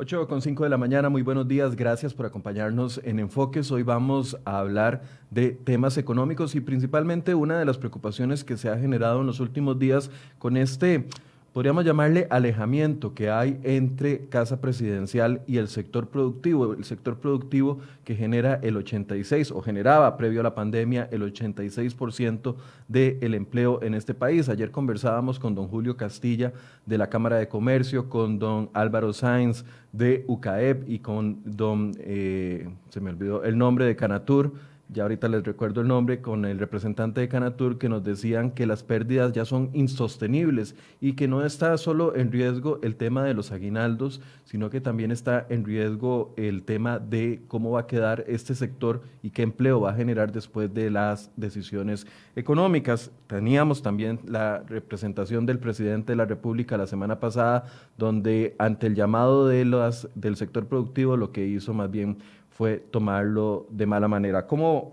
[0.00, 3.70] 8 con 5 de la mañana, muy buenos días, gracias por acompañarnos en Enfoques.
[3.70, 8.70] Hoy vamos a hablar de temas económicos y principalmente una de las preocupaciones que se
[8.70, 11.06] ha generado en los últimos días con este
[11.52, 17.80] podríamos llamarle alejamiento que hay entre Casa Presidencial y el sector productivo, el sector productivo
[18.04, 22.54] que genera el 86 o generaba previo a la pandemia el 86%
[22.88, 24.48] del empleo en este país.
[24.48, 26.52] Ayer conversábamos con don Julio Castilla
[26.86, 32.68] de la Cámara de Comercio, con don Álvaro Sáenz de UCAEP y con don, eh,
[32.90, 34.52] se me olvidó el nombre de Canatur
[34.92, 38.66] ya ahorita les recuerdo el nombre, con el representante de Canatur, que nos decían que
[38.66, 43.34] las pérdidas ya son insostenibles y que no está solo en riesgo el tema de
[43.34, 48.24] los aguinaldos, sino que también está en riesgo el tema de cómo va a quedar
[48.26, 53.12] este sector y qué empleo va a generar después de las decisiones económicas.
[53.28, 57.66] Teníamos también la representación del presidente de la República la semana pasada,
[57.96, 62.18] donde ante el llamado de las, del sector productivo, lo que hizo más bien
[62.50, 64.46] fue tomarlo de mala manera.
[64.46, 64.92] ¿Cómo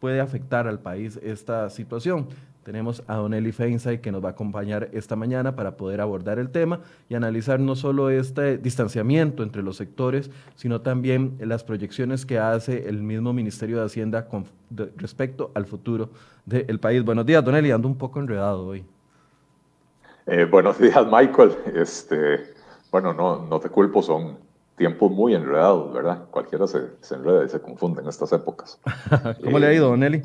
[0.00, 2.28] puede afectar al país esta situación?
[2.64, 6.38] Tenemos a Don Eli Feinsay que nos va a acompañar esta mañana para poder abordar
[6.38, 12.24] el tema y analizar no solo este distanciamiento entre los sectores, sino también las proyecciones
[12.24, 14.46] que hace el mismo Ministerio de Hacienda con
[14.96, 16.08] respecto al futuro
[16.46, 17.04] del país.
[17.04, 18.82] Buenos días, Don Eli, ando un poco enredado hoy.
[20.26, 21.52] Eh, buenos días, Michael.
[21.74, 22.54] Este,
[22.90, 24.38] bueno, no, no te culpo, son
[24.76, 26.24] tiempos muy enredados, ¿verdad?
[26.30, 28.78] Cualquiera se, se enreda y se confunde en estas épocas.
[29.44, 30.22] ¿Cómo le ha ido, Don Eli?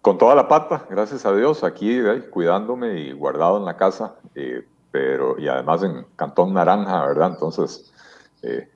[0.00, 4.14] Con toda la pata, gracias a Dios, aquí eh, cuidándome y guardado en la casa,
[4.34, 7.32] eh, pero y además en Cantón Naranja, ¿verdad?
[7.34, 7.92] Entonces,
[8.42, 8.68] eh,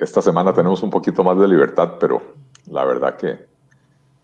[0.00, 2.20] esta semana tenemos un poquito más de libertad, pero
[2.66, 3.51] la verdad que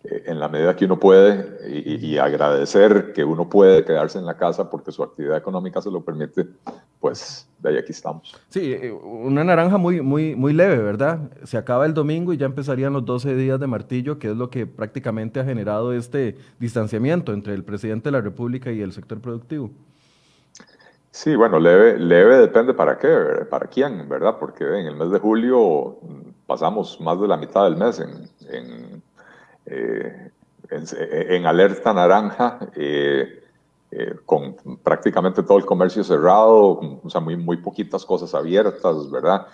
[0.05, 4.71] en la medida que uno puede y, agradecer que uno puede quedarse en la casa
[4.71, 6.47] porque su actividad económica se lo permite,
[7.01, 8.35] pues de ahí aquí estamos.
[8.49, 11.31] Sí, eh, una naranja muy, muy, muy leve, ¿verdad?
[11.43, 14.51] Se acaba el domingo y ya empezarían los 12 días de martillo, que es lo
[14.51, 19.21] que prácticamente ha generado este distanciamiento entre el presidente de la República y el sector
[19.21, 19.71] productivo.
[21.11, 23.09] Sí, bueno, leve, leve depende para qué,
[23.51, 24.37] para quién, ¿verdad?
[24.39, 25.99] Porque en el mes de julio
[26.47, 28.98] pasamos más de la mitad del mes en
[29.71, 30.31] eh,
[30.71, 33.43] en, alerta naranja, eh,
[33.91, 39.47] eh, con prácticamente todo el comercio cerrado, o sea, muy, muy poquitas cosas abiertas, ¿verdad?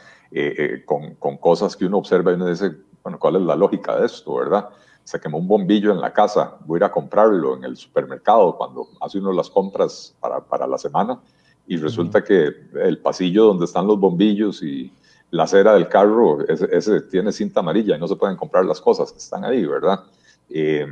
[0.84, 2.72] con, con, cosas que uno observa y uno dice,
[3.04, 4.70] bueno, ¿cuál es la lógica de esto, verdad?
[5.04, 8.56] Se quemó un bombillo en la casa, voy a ir a comprarlo en el supermercado
[8.56, 11.20] cuando hace uno las compras para, para la semana
[11.66, 12.50] y resulta que
[12.82, 14.92] el pasillo donde están los bombillos y
[15.34, 19.12] la acera del carro, ese, tiene cinta amarilla y no se pueden comprar las cosas
[19.16, 20.04] están ahí, ¿verdad?
[20.48, 20.86] Eh,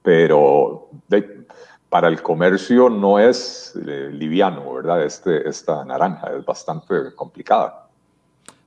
[0.00, 0.88] pero
[1.88, 5.02] para el comercio no es eh, liviano, ¿verdad?
[5.02, 7.83] Este, esta naranja es bastante complicada.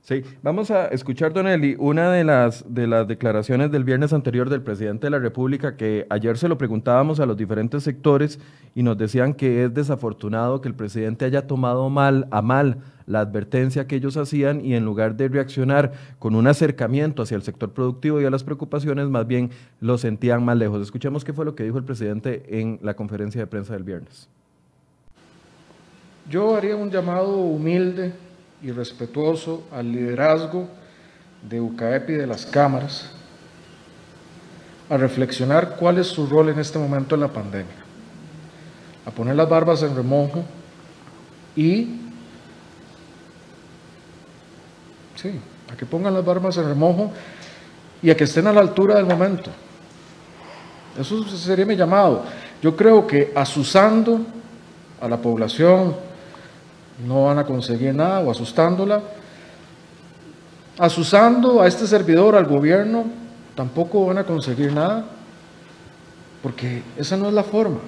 [0.08, 4.48] Sí, vamos a escuchar, Don Eli, una de las, de las declaraciones del viernes anterior
[4.48, 8.40] del presidente de la República, que ayer se lo preguntábamos a los diferentes sectores
[8.74, 13.20] y nos decían que es desafortunado que el presidente haya tomado mal a mal la
[13.20, 17.72] advertencia que ellos hacían y en lugar de reaccionar con un acercamiento hacia el sector
[17.74, 19.50] productivo y a las preocupaciones, más bien
[19.82, 20.80] lo sentían más lejos.
[20.80, 24.26] Escuchemos qué fue lo que dijo el presidente en la conferencia de prensa del viernes.
[26.30, 28.14] Yo haría un llamado humilde
[28.62, 30.68] y respetuoso al liderazgo
[31.48, 33.10] de UCAEP y de las cámaras
[34.90, 37.76] a reflexionar cuál es su rol en este momento en la pandemia,
[39.04, 40.44] a poner las barbas en remojo
[41.54, 42.00] y,
[45.14, 45.38] sí,
[45.72, 47.12] a que pongan las barbas en remojo
[48.02, 49.50] y a que estén a la altura del momento.
[50.98, 52.24] Eso sería mi llamado.
[52.62, 54.20] Yo creo que asusando
[55.00, 55.94] a la población,
[57.06, 59.02] no van a conseguir nada o asustándola.
[60.78, 63.04] Asusando a este servidor, al gobierno,
[63.54, 65.04] tampoco van a conseguir nada,
[66.42, 67.80] porque esa no es la forma.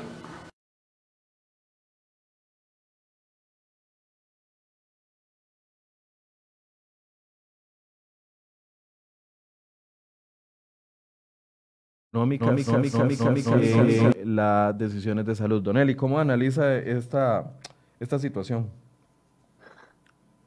[14.24, 15.62] las decisiones de salud.
[15.62, 17.52] Don ¿cómo analiza esta,
[18.00, 18.66] esta situación?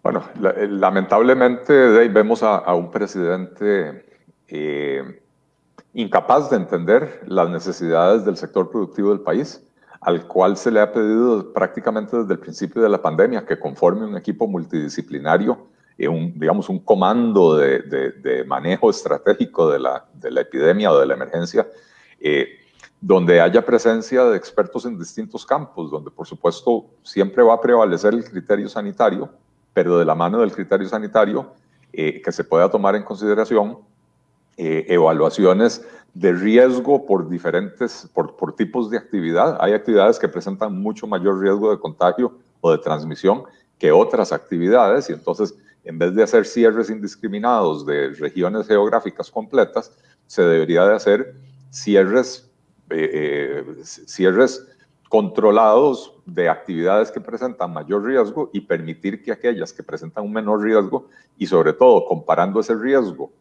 [0.03, 0.21] Bueno,
[0.57, 1.73] eh, lamentablemente
[2.09, 4.05] vemos a, un presidente
[4.49, 5.21] eh,
[5.93, 9.65] incapaz de entender las necesidades del sector productivo del país,
[10.01, 14.05] al cual se le ha pedido prácticamente desde el principio de la pandemia que conforme
[14.05, 15.67] un equipo multidisciplinario,
[15.97, 21.65] eh, un, digamos un comando de, manejo estratégico de la, epidemia o de la emergencia,
[22.99, 28.13] donde haya presencia de expertos en distintos campos, donde por supuesto siempre va a prevalecer
[28.13, 29.29] el criterio sanitario,
[29.73, 31.53] pero de la mano del criterio sanitario,
[31.91, 33.79] eh, que se pueda tomar en consideración
[34.57, 39.57] eh, evaluaciones de riesgo por diferentes, por, tipos de actividad.
[39.59, 43.43] Hay actividades que presentan mucho mayor riesgo de contagio o de transmisión
[43.79, 49.91] que otras actividades y entonces en vez de hacer cierres indiscriminados de regiones geográficas completas,
[50.27, 51.35] se debería de hacer
[51.71, 52.49] cierres,
[52.89, 54.65] eh, eh, cierres
[55.09, 60.61] controlados de actividades que presentan mayor riesgo y permitir que aquellas que presentan un menor
[60.61, 63.31] riesgo y sobre todo comparando ese riesgo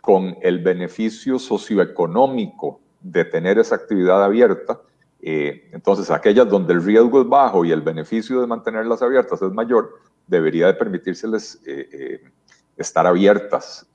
[0.00, 4.80] con el beneficio socioeconómico de tener esa actividad abierta,
[5.20, 9.52] eh, entonces aquellas donde el riesgo es bajo y el beneficio de mantenerlas abiertas es
[9.52, 12.30] mayor, debería de permitírseles eh, eh,
[12.76, 13.86] estar abiertas.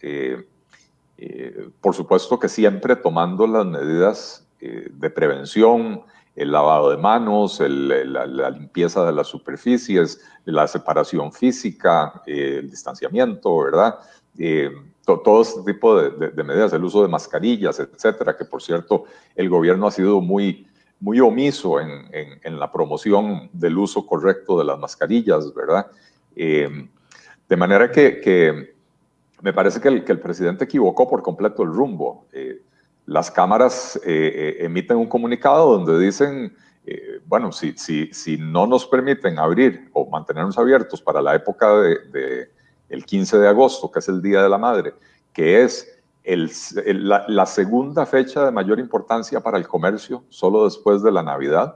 [1.82, 6.04] por supuesto que siempre tomando las medidas de prevención,
[6.36, 13.96] el lavado de manos, la, limpieza de las superficies, la separación física, el distanciamiento, ¿verdad?
[15.06, 19.06] todo este tipo de, medidas, el uso de mascarillas, etcétera, que por cierto
[19.36, 20.68] el gobierno ha sido muy,
[21.00, 25.88] muy omiso en, en, la promoción del uso correcto de las mascarillas, ¿verdad?
[26.36, 26.88] Eh,
[27.48, 28.76] de manera que, que,
[29.42, 32.26] me parece que el, que el, presidente equivocó por completo el rumbo.
[32.34, 32.62] Eh,
[33.06, 36.56] las cámaras eh, emiten un comunicado donde dicen,
[37.26, 41.98] bueno, si, si, si, no nos permiten abrir o mantenernos abiertos para la época de,
[42.12, 42.52] de
[42.90, 44.94] el 15 de agosto, que es el Día de la Madre,
[45.34, 46.50] que es el,
[47.08, 51.76] la, segunda fecha de mayor importancia para el comercio, solo después de la Navidad,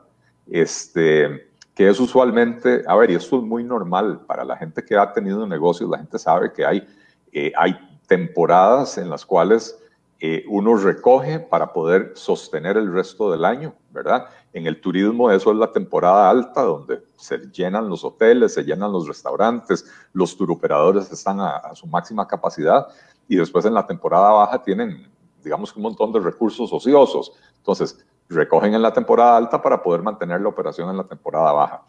[0.49, 4.97] este, que es usualmente, a ver, y esto es muy normal para la gente que
[4.97, 6.87] ha tenido negocios, la gente sabe que hay,
[7.31, 7.77] eh, hay
[8.07, 9.77] temporadas en las cuales
[10.21, 14.25] eh, uno recoge para poder sostener el resto del año, ¿verdad?
[14.51, 18.91] En el turismo eso es la temporada alta, donde se llenan los hoteles, se llenan
[18.91, 22.87] los restaurantes, los turoperadores están a, su máxima capacidad
[23.29, 25.09] y después en la temporada baja tienen,
[25.41, 27.31] digamos, un montón de recursos ociosos.
[27.55, 31.83] Entonces, recogen en la temporada alta para poder mantener la operación en la temporada baja.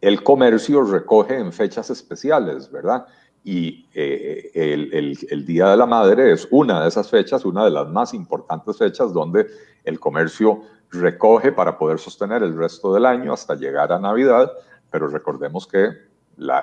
[0.00, 3.06] El comercio recoge en fechas especiales, ¿verdad?
[3.44, 7.86] Y eh, el, Día de la Madre es una de esas fechas, una de las
[7.88, 9.46] más importantes fechas donde
[9.84, 14.50] el comercio recoge para poder sostener el resto del año hasta llegar a Navidad,
[14.90, 15.90] pero recordemos que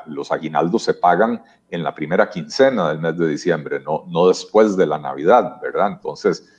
[0.08, 4.76] los aguinaldos se pagan en la primera quincena del mes de diciembre, no, no después
[4.76, 5.92] de la Navidad, ¿verdad?
[5.94, 6.50] Entonces,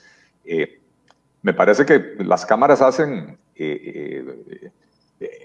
[0.44, 0.80] eh,
[1.42, 3.38] me parece que las cámaras hacen...
[3.56, 4.70] Eh,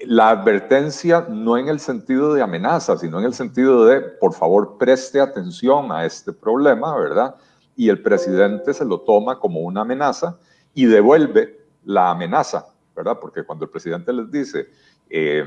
[0.05, 4.77] la advertencia no en el sentido de amenaza, sino en el sentido de, por favor,
[4.77, 7.35] preste atención a este problema, ¿verdad?
[7.75, 10.37] Y el presidente se lo toma como una amenaza
[10.73, 13.17] y devuelve la amenaza, ¿verdad?
[13.19, 14.67] Porque cuando el presidente les dice,
[15.09, 15.45] eh,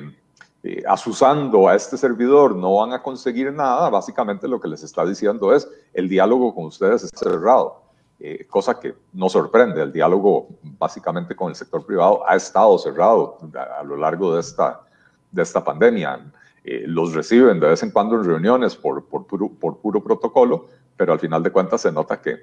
[0.62, 5.06] eh, asusando a este servidor no van a conseguir nada, básicamente lo que les está
[5.06, 7.79] diciendo es, el diálogo con ustedes es cerrado.
[8.22, 9.80] Eh, cosa que no sorprende.
[9.80, 13.38] El diálogo básicamente con el sector privado ha estado cerrado
[13.78, 14.82] a, lo largo de esta,
[15.30, 16.30] de esta pandemia.
[16.62, 20.66] Eh, los reciben de vez en cuando en reuniones por, por, puro, por puro protocolo,
[20.98, 22.40] pero al final de cuentas se nota que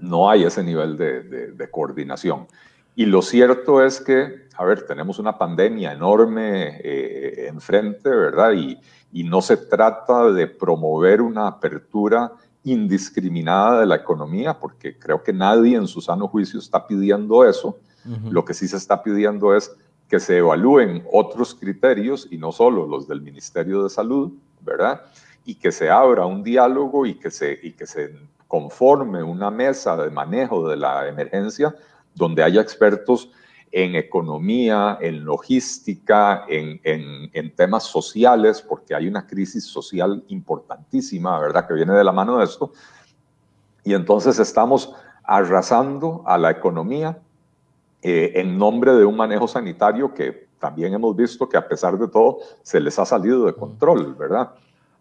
[0.00, 1.22] no hay ese nivel de,
[1.52, 2.48] de, coordinación.
[2.96, 8.52] Y lo cierto es que, a ver, tenemos una pandemia enorme eh, enfrente, ¿verdad?
[8.54, 8.76] Y,
[9.12, 12.32] y no se trata de promover una apertura
[12.64, 17.78] indiscriminada de la economía, porque creo que nadie en su sano juicio está pidiendo eso.
[18.30, 19.70] Lo que sí se está pidiendo es
[20.08, 25.02] que se evalúen otros criterios y no solo los del Ministerio de Salud, ¿verdad?
[25.44, 28.16] Y que se abra un diálogo y que se, y que se
[28.48, 31.74] conforme una mesa de manejo de la emergencia
[32.14, 33.30] donde haya expertos
[33.72, 41.66] en economía, en logística, en, en, temas sociales, porque hay una crisis social importantísima, ¿verdad?,
[41.68, 42.72] que viene de la mano de esto.
[43.84, 47.18] Y entonces estamos arrasando a la economía
[48.02, 52.08] eh, en nombre de un manejo sanitario que también hemos visto que a pesar de
[52.08, 54.50] todo se les ha salido de control, ¿verdad?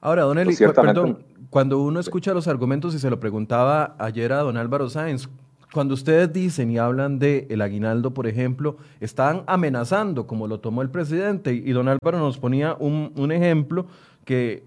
[0.01, 4.39] Ahora, don Eli, perdón, cuando uno escucha los argumentos y se lo preguntaba ayer a
[4.39, 5.27] don Álvaro Sáenz,
[5.73, 10.81] cuando ustedes dicen y hablan de el aguinaldo, por ejemplo, están amenazando, como lo tomó
[10.81, 13.85] el presidente, y don Álvaro nos ponía un, ejemplo
[14.25, 14.63] que,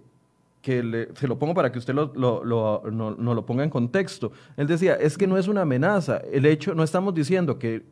[0.60, 4.32] que se lo pongo para que usted lo, lo, no, lo ponga en contexto.
[4.56, 7.82] Él decía, es que no es una amenaza, el hecho, no estamos diciendo que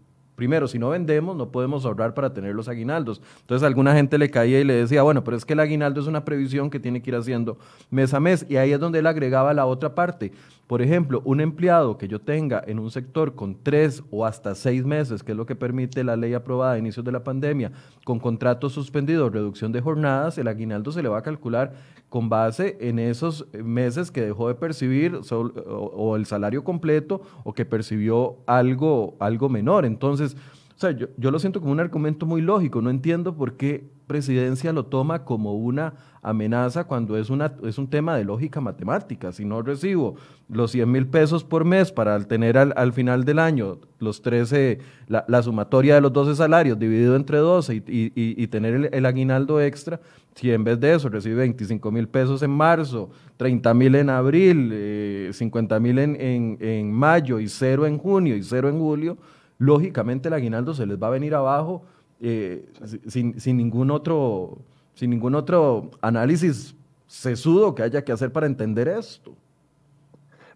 [0.40, 3.20] primero, si no vendemos, no podemos ahorrar para tener los aguinaldos.
[3.42, 6.06] Entonces, alguna gente le caía y le decía, bueno, pero es que el aguinaldo es
[6.06, 7.58] una previsión que tiene que ir haciendo
[7.90, 8.46] mes a mes.
[8.48, 10.32] Y ahí es donde él agregaba la otra parte.
[10.66, 14.82] Por ejemplo, un empleado que yo tenga en un sector con tres o hasta seis
[14.82, 17.72] meses, que es lo que permite la ley aprobada a inicios de la pandemia,
[18.04, 21.74] con contratos suspendidos, reducción de jornadas, el aguinaldo se le va a calcular
[22.10, 27.64] con base en esos meses que dejó de percibir o, el salario completo o que
[27.64, 29.86] percibió algo, algo menor.
[29.86, 30.36] Entonces,
[30.76, 32.82] o sea, yo, yo, lo siento como un argumento muy lógico.
[32.82, 37.88] No entiendo por qué presidencia lo toma como una amenaza cuando es, una, es un
[37.88, 39.30] tema de lógica matemática.
[39.30, 40.16] Si no recibo
[40.48, 45.42] los 100 mil pesos por mes para tener al, final del año los 13, la,
[45.44, 50.00] sumatoria de los 12 salarios dividido entre 12 y, tener el, aguinaldo extra,
[50.34, 55.30] si en vez de eso recibe 25 mil pesos en marzo, 30 mil en abril,
[55.32, 59.18] 50 eh, mil en, en mayo y cero en junio y cero en julio,
[59.58, 61.84] lógicamente el aguinaldo se les va a venir abajo
[62.20, 62.66] eh,
[63.08, 64.58] sin, ningún otro,
[64.94, 66.74] sin ningún otro análisis
[67.06, 69.32] sesudo que haya que hacer para entender esto.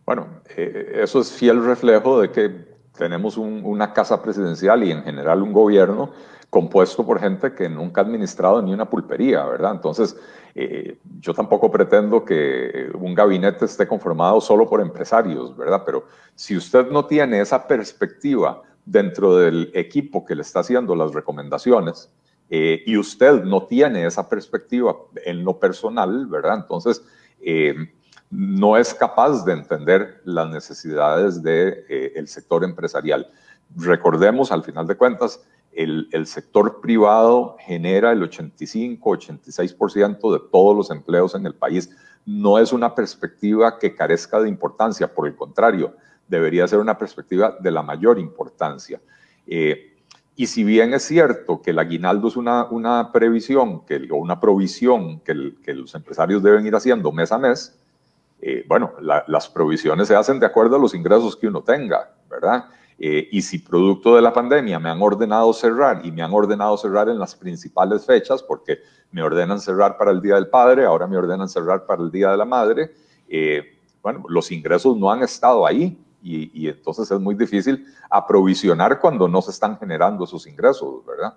[0.04, 5.42] Bueno, eh, eso es fiel reflejo de que tenemos una casa presidencial y en general
[5.42, 6.12] un gobierno
[6.50, 9.72] compuesto por gente que nunca ha administrado ni una pulpería, ¿verdad?
[9.72, 10.16] Entonces,
[10.54, 15.82] eh, yo tampoco pretendo que un gabinete esté conformado solo por empresarios, ¿verdad?
[15.84, 16.04] Pero
[16.36, 22.10] si usted no tiene esa perspectiva dentro del equipo que le está haciendo las recomendaciones
[22.50, 26.56] eh, y usted no tiene esa perspectiva en lo personal, ¿verdad?
[26.56, 27.02] Entonces,
[27.40, 27.74] eh,
[28.30, 33.28] no es capaz de entender las necesidades del de, eh, sector empresarial.
[33.76, 40.90] Recordemos, al final de cuentas, el, el sector privado genera el 85-86% de todos los
[40.90, 41.90] empleos en el país.
[42.26, 45.94] No es una perspectiva que carezca de importancia, por el contrario,
[46.28, 49.00] debería ser una perspectiva de la mayor importancia.
[49.46, 49.92] Eh,
[50.36, 54.40] y si bien es cierto que el aguinaldo es una, una previsión que, o una
[54.40, 57.78] provisión que, los empresarios deben ir haciendo mes a mes,
[58.40, 62.66] eh, bueno, las provisiones se hacen de acuerdo a los ingresos que uno tenga, ¿verdad?
[62.98, 66.76] Eh, y si producto de la pandemia me han ordenado cerrar y me han ordenado
[66.76, 68.80] cerrar en las principales fechas, porque
[69.12, 72.32] me ordenan cerrar para el Día del Padre, ahora me ordenan cerrar para el Día
[72.32, 72.92] de la Madre,
[74.02, 79.42] bueno, los ingresos no han estado ahí, y, entonces es muy difícil aprovisionar cuando no
[79.42, 81.34] se están generando esos ingresos, ¿verdad?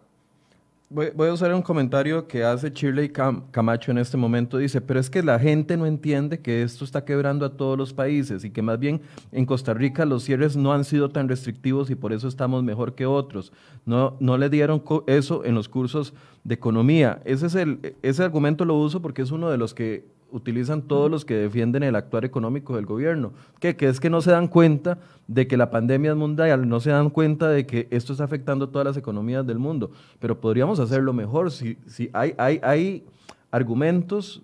[0.89, 4.57] Voy, a usar un comentario que hace Shirley Camacho en este momento.
[4.57, 7.91] Dice, pero es que la gente no entiende que esto está quebrando a todos los
[7.91, 9.01] países y que más bien
[9.33, 12.95] en Costa Rica los cierres no han sido tan restrictivos y por eso estamos mejor
[12.95, 13.51] que otros.
[13.85, 16.13] No, no le dieron eso en los cursos
[16.45, 17.21] de economía.
[17.25, 21.09] Ese, es el, ese argumento lo uso porque es uno de los que utilizan todos
[21.09, 24.47] los que defienden el actuar económico del gobierno, que, que, es que no se dan
[24.47, 28.25] cuenta de que la pandemia es mundial, no se dan cuenta de que esto está
[28.25, 32.59] afectando a todas las economías del mundo, pero podríamos hacerlo mejor si, si hay, hay,
[32.63, 33.05] hay
[33.51, 34.41] argumentos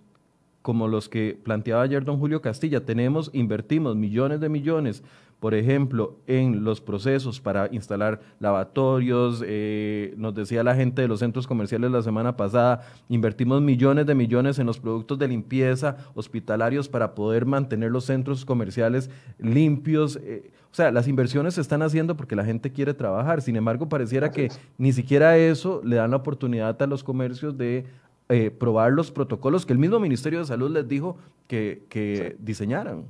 [0.61, 5.03] como los que planteaba ayer don Julio Castilla, tenemos, invertimos millones de millones
[5.43, 11.19] por ejemplo, en los procesos para instalar lavatorios, eh, nos decía la gente de los
[11.19, 16.87] centros comerciales la semana pasada, invertimos millones de millones en los productos de limpieza hospitalarios
[16.87, 20.17] para poder mantener los centros comerciales limpios.
[20.23, 23.41] Eh, o sea, las inversiones se están haciendo porque la gente quiere trabajar.
[23.41, 27.83] Sin embargo, pareciera que ni siquiera eso le dan la oportunidad a los comercios de
[28.29, 31.17] eh, probar los protocolos que el mismo Ministerio de Salud les dijo
[31.49, 33.03] que, diseñaran.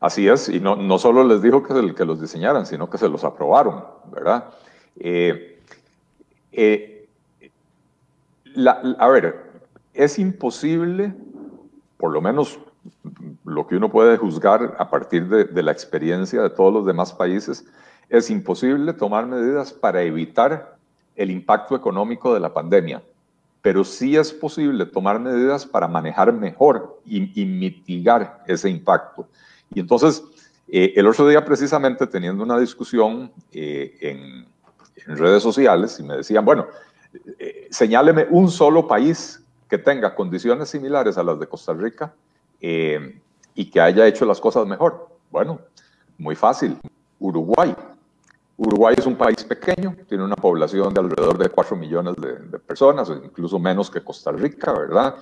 [0.00, 3.24] Así es, y no, no solo les dijo que, los diseñaran, sino que se los
[3.24, 4.44] aprobaron, ¿verdad?
[4.96, 5.60] Eh,
[6.52, 7.08] eh,
[8.98, 9.44] a ver,
[9.94, 11.12] es imposible,
[11.96, 12.60] por lo menos
[13.44, 17.64] lo que uno puede juzgar a partir de, la experiencia de todos los demás países,
[18.08, 20.76] es imposible tomar medidas para evitar
[21.16, 23.02] el impacto económico de la pandemia,
[23.62, 29.26] pero sí es posible tomar medidas para manejar mejor y mitigar ese impacto.
[29.74, 30.22] Y entonces,
[30.70, 34.46] eh, el otro día precisamente teniendo una discusión eh, en,
[35.16, 36.66] redes sociales y me decían, bueno,
[37.38, 42.12] eh, señáleme un solo país que tenga condiciones similares a las de Costa Rica
[42.60, 45.08] y que haya hecho las cosas mejor.
[45.30, 45.60] Bueno,
[46.18, 46.76] muy fácil,
[47.18, 47.74] Uruguay.
[48.58, 52.58] Uruguay es un país pequeño, tiene una población de alrededor de 4 millones de, de
[52.58, 55.14] personas, incluso menos que Costa Rica, ¿verdad?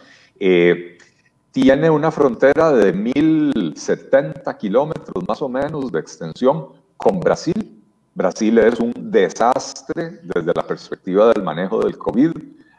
[1.57, 7.83] Tiene una frontera de 1070 kilómetros más o menos de extensión con Brasil.
[8.15, 12.33] Brasil es un desastre desde la perspectiva del manejo del COVID,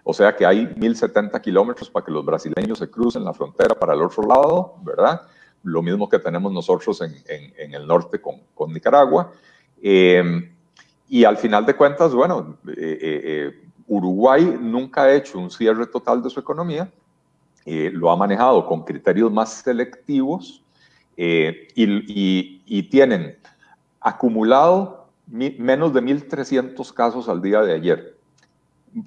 [0.03, 3.95] o sea que hay 1070 kilómetros para que los brasileños se crucen la frontera para
[3.95, 5.23] el otro lado, ¿verdad?
[5.63, 9.31] Lo mismo que tenemos nosotros en, el norte con, Nicaragua.
[9.81, 10.53] Eh,
[11.09, 12.59] y al final de cuentas, bueno,
[13.87, 16.91] Uruguay nunca ha hecho un cierre total de su economía,
[17.93, 20.63] lo ha manejado con criterios más selectivos
[21.17, 23.37] y, y tienen
[23.99, 28.17] acumulado menos de 1.300 casos al día de ayer.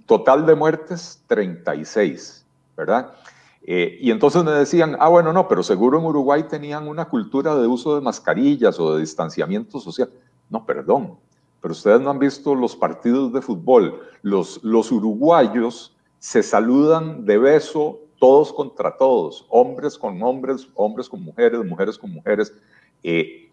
[0.06, 3.14] Total de muertes, 36, ¿verdad?
[3.62, 7.54] Eh, y entonces me decían, ah, bueno, no, pero seguro en Uruguay tenían una cultura
[7.54, 10.10] de uso de mascarillas o de distanciamiento social.
[10.48, 11.16] No, perdón,
[11.60, 14.00] pero ustedes no han visto los partidos de fútbol.
[14.22, 21.24] Los, los uruguayos se saludan de beso todos contra todos, hombres con hombres, hombres con
[21.24, 22.52] mujeres, mujeres con mujeres.
[23.02, 23.50] Eh,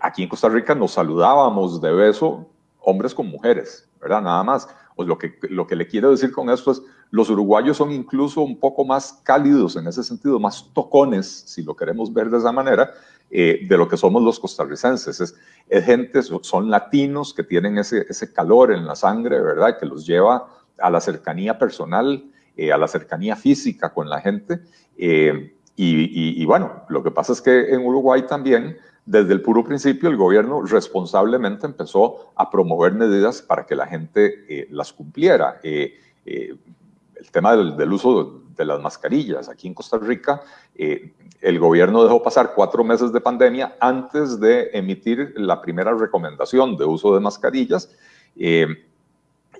[0.00, 2.48] aquí en Costa Rica nos saludábamos de beso
[2.86, 4.22] hombres con mujeres, ¿verdad?
[4.22, 4.68] Nada más.
[4.94, 6.80] Pues lo que, lo que le quiero decir con esto es,
[7.10, 11.76] los uruguayos son incluso un poco más cálidos en ese sentido, más tocones, si lo
[11.76, 12.94] queremos ver de esa manera,
[13.30, 15.20] eh, de lo que somos los costarricenses.
[15.20, 15.34] Es,
[15.68, 19.78] es, gente, son latinos que tienen ese, ese calor en la sangre, ¿verdad?
[19.78, 22.24] Que los lleva a la cercanía personal,
[22.58, 24.60] eh, a la cercanía física con la gente.
[24.96, 30.08] Eh, y, bueno, lo que pasa es que en Uruguay también desde el puro principio
[30.08, 35.60] el gobierno responsablemente empezó a promover medidas para que la gente eh, las cumpliera.
[35.62, 39.50] El tema del, uso de las mascarillas.
[39.50, 40.40] Aquí en Costa Rica,
[40.74, 46.86] el gobierno dejó pasar cuatro meses de pandemia antes de emitir la primera recomendación de
[46.86, 47.90] uso de mascarillas.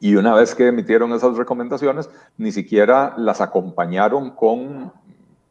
[0.00, 4.92] Y una vez que emitieron esas recomendaciones, ni siquiera las acompañaron con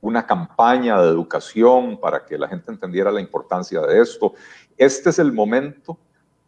[0.02, 4.34] una campaña de educación para que la gente entendiera la importancia de esto.
[4.78, 5.98] Este es el momento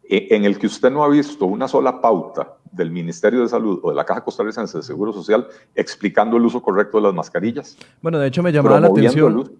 [0.08, 3.90] en el que usted no ha visto una sola pauta del Ministerio de Salud o
[3.90, 7.76] de la Caja Costarricense de Seguro Social explicando el uso correcto de las mascarillas.
[8.00, 9.52] Bueno, de hecho me llamaba la atención.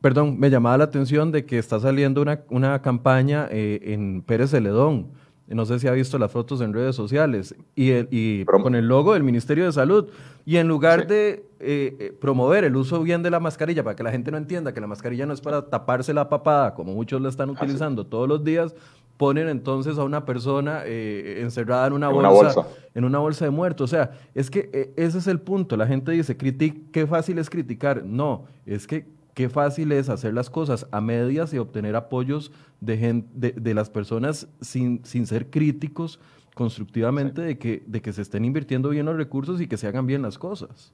[0.00, 4.50] Perdón, me llamaba la atención de que está saliendo una, una campaña eh, en Pérez
[4.50, 5.08] Celedón
[5.54, 9.22] no sé si ha visto las fotos en redes sociales, y, con el logo del
[9.22, 10.08] Ministerio de Salud.
[10.44, 14.02] Y en lugar de eh, eh, promover el uso bien de la mascarilla, para que
[14.02, 17.20] la gente no entienda que la mascarilla no es para taparse la papada, como muchos
[17.20, 18.74] la están utilizando todos los días,
[19.16, 23.92] ponen entonces a una persona eh, encerrada en una, bolsa, en una bolsa de muertos.
[23.92, 25.76] O sea, es que ese es el punto.
[25.76, 28.04] La gente dice, qué fácil es criticar.
[28.04, 33.24] No, es que qué fácil es hacer las cosas a medias y obtener apoyos de,
[33.32, 36.18] de, las personas sin, sin, ser críticos
[36.54, 40.06] constructivamente de, que, de que se estén invirtiendo bien los recursos y que se hagan
[40.06, 40.92] bien las cosas.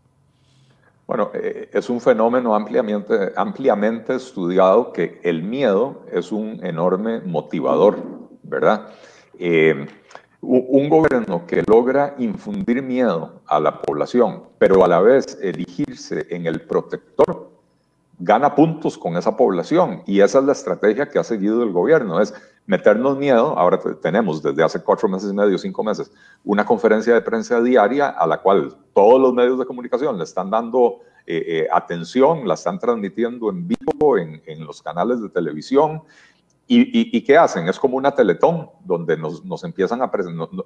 [1.06, 7.98] Bueno, eh, es un fenómeno ampliamente, ampliamente estudiado que el miedo es un enorme motivador,
[8.42, 8.88] ¿verdad?
[9.38, 9.86] Eh,
[10.40, 16.46] un gobierno que logra infundir miedo a la población, pero a la vez erigirse en
[16.46, 17.57] el protector
[18.18, 22.20] gana puntos con esa población y esa es la estrategia que ha seguido el gobierno,
[22.20, 22.34] es
[22.66, 23.58] meternos miedo.
[23.58, 26.12] Ahora tenemos desde hace cuatro meses y medio, cinco meses,
[26.44, 30.50] una conferencia de prensa diaria a la cual todos los medios de comunicación le están
[30.50, 36.02] dando eh, eh, atención, la están transmitiendo en vivo en, los canales de televisión.
[36.70, 37.66] Y, qué hacen?
[37.66, 40.10] Es como una teletón donde nos, empiezan, a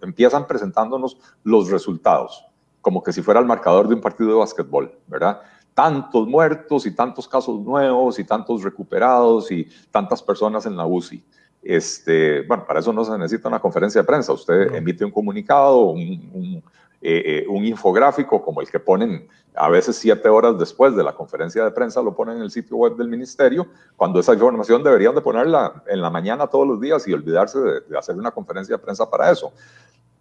[0.02, 2.44] empiezan presentándonos los resultados,
[2.80, 5.42] como que si fuera el marcador de un partido de básquetbol, ¿verdad?
[5.74, 11.24] Tantos muertos y tantos casos nuevos y tantos recuperados y tantas personas en la UCI.
[11.62, 14.32] Este, bueno, para eso no se necesita una conferencia de prensa.
[14.32, 16.62] Usted emite un comunicado, un,
[17.00, 21.12] eh, eh, un, infográfico como el que ponen a veces siete horas después de la
[21.12, 25.14] conferencia de prensa, lo ponen en el sitio web del ministerio, cuando esa información deberían
[25.14, 28.76] de ponerla en la mañana todos los días y olvidarse de, de hacer una conferencia
[28.76, 29.52] de prensa para eso.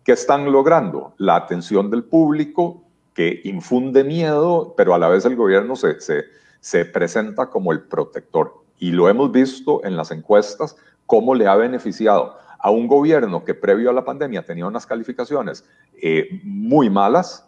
[0.03, 1.13] ¿Qué están logrando?
[1.17, 5.97] La atención del público, que infunde miedo, pero a la vez el gobierno se,
[6.59, 8.63] se, presenta como el protector.
[8.79, 13.53] Y lo hemos visto en las encuestas, cómo le ha beneficiado a un gobierno que
[13.53, 15.65] previo a la pandemia tenía unas calificaciones
[16.01, 17.47] eh, muy malas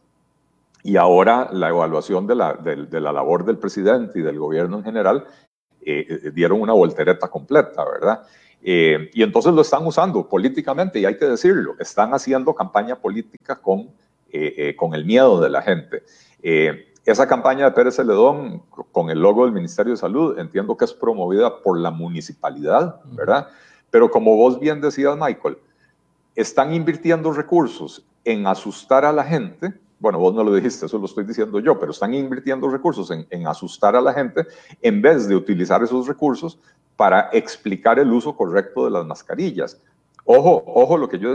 [0.83, 4.83] y ahora la evaluación de la, de, la, labor del presidente y del gobierno en
[4.83, 5.25] general
[5.81, 8.23] eh, eh, dieron una voltereta completa, ¿verdad?
[8.65, 13.79] y entonces lo están usando políticamente y hay que decirlo, están haciendo campaña política con
[13.79, 14.02] eh, eh,
[14.77, 16.03] con el miedo de la gente.
[16.41, 20.85] Eh, esa campaña de Pérez Celedón con el logo del Ministerio de Salud, entiendo que
[20.85, 23.49] es promovida por la municipalidad, ¿verdad?
[23.89, 25.57] Pero como vos bien decías, Michael,
[26.35, 29.73] están invirtiendo recursos en asustar a la gente.
[29.99, 33.27] Bueno, vos no lo dijiste, eso lo estoy diciendo yo, pero están invirtiendo recursos en,
[33.29, 34.47] en asustar a la gente
[34.81, 36.57] en vez de utilizar esos recursos
[36.95, 39.81] para explicar el uso correcto de las mascarillas.
[40.23, 41.33] Ojo, ojo lo que yo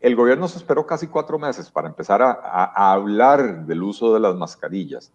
[0.00, 4.36] el gobierno se esperó casi cuatro meses para empezar a, hablar del uso de las
[4.36, 5.12] mascarillas.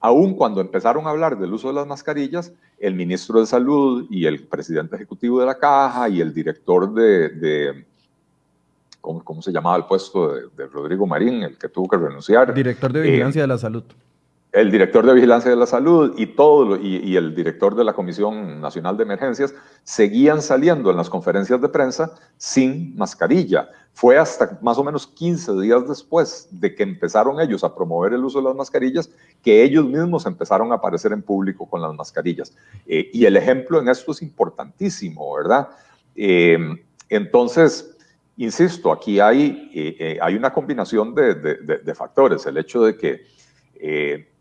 [0.00, 4.26] Aún cuando empezaron a hablar del uso de las mascarillas, el ministro de Salud y
[4.26, 7.84] el presidente ejecutivo de la Caja y el director de,
[9.00, 12.52] ¿cómo, se llamaba el puesto de, Rodrigo Marín, el que tuvo que renunciar?
[12.52, 13.84] Director de Vigilancia de la Salud
[14.54, 18.60] el director de Vigilancia de la Salud y, todo, y, el director de la Comisión
[18.60, 23.68] Nacional de Emergencias seguían saliendo en las conferencias de prensa sin mascarilla.
[23.94, 28.24] Fue hasta más o menos 15 días después de que empezaron ellos a promover el
[28.24, 29.10] uso de las mascarillas
[29.42, 32.54] que ellos mismos empezaron a aparecer en público con las mascarillas.
[32.86, 35.68] Eh, y el ejemplo en esto es importantísimo, ¿verdad?
[36.14, 36.58] Eh,
[37.08, 37.96] entonces,
[38.36, 42.46] insisto, aquí hay, eh, hay una combinación de, de, factores.
[42.46, 44.33] El hecho de que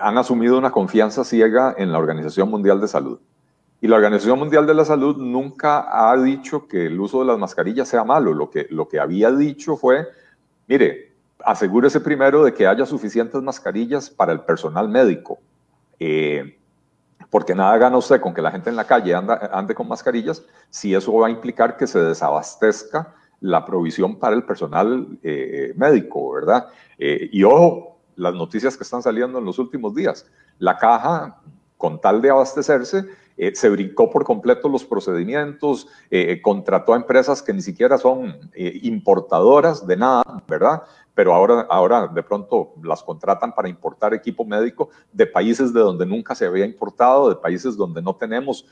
[0.00, 3.18] han asumido una confianza ciega en la Organización Mundial de Salud.
[3.80, 7.38] Y la Organización Mundial de la Salud nunca ha dicho que el uso de las
[7.38, 8.32] mascarillas sea malo.
[8.32, 10.08] Lo que, lo que había dicho fue,
[10.66, 11.12] mire,
[11.44, 15.38] asegúrese primero de que haya suficientes mascarillas para el personal médico.
[16.00, 16.56] Eh,
[17.28, 20.94] porque nada gana usted con que la gente en la calle ande con mascarillas si
[20.94, 26.68] eso va a implicar que se desabastezca la provisión para el personal eh, médico, ¿verdad?
[26.98, 30.26] Eh, y ojo, las noticias que están saliendo en los últimos días.
[30.58, 31.40] La caja,
[31.76, 33.04] con tal de abastecerse,
[33.36, 38.36] eh, se brincó por completo los procedimientos, eh, contrató a empresas que ni siquiera son
[38.54, 40.84] eh, importadoras de nada, ¿verdad?
[41.14, 46.06] Pero ahora, ahora de pronto las contratan para importar equipo médico de países de donde
[46.06, 48.66] nunca se había importado, de países donde no tenemos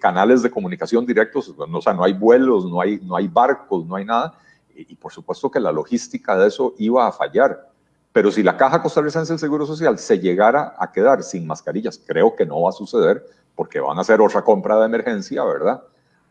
[0.00, 3.96] canales de comunicación directos, o sea, no hay vuelos, no hay, no hay barcos, no
[3.96, 4.38] hay nada.
[4.74, 7.73] y por supuesto que la logística de eso iba a fallar.
[8.14, 12.36] Pero si la Caja Costarricense del Seguro Social se llegara a quedar sin mascarillas, creo
[12.36, 15.82] que no va a suceder porque van a hacer otra compra de emergencia, ¿verdad?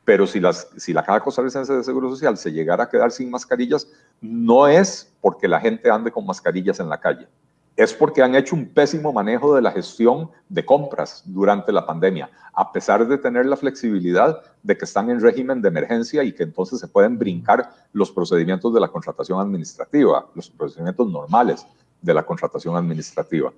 [0.06, 3.30] Pero si, las, si la Caja Costarricense del Seguro Social se llegara a quedar sin
[3.30, 3.86] mascarillas,
[4.22, 7.28] no es porque la gente ande con mascarillas en la calle
[7.76, 12.30] es porque han hecho un pésimo manejo de la gestión de compras durante la pandemia,
[12.54, 16.44] a pesar de tener la flexibilidad de que están en régimen de emergencia y que
[16.44, 21.66] entonces se pueden brincar los procedimientos de la contratación administrativa, los procedimientos normales
[22.02, 23.52] de la contratación administrativa.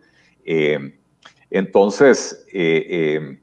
[0.46, 0.98] Eh,
[1.50, 3.40] entonces, eh, eh,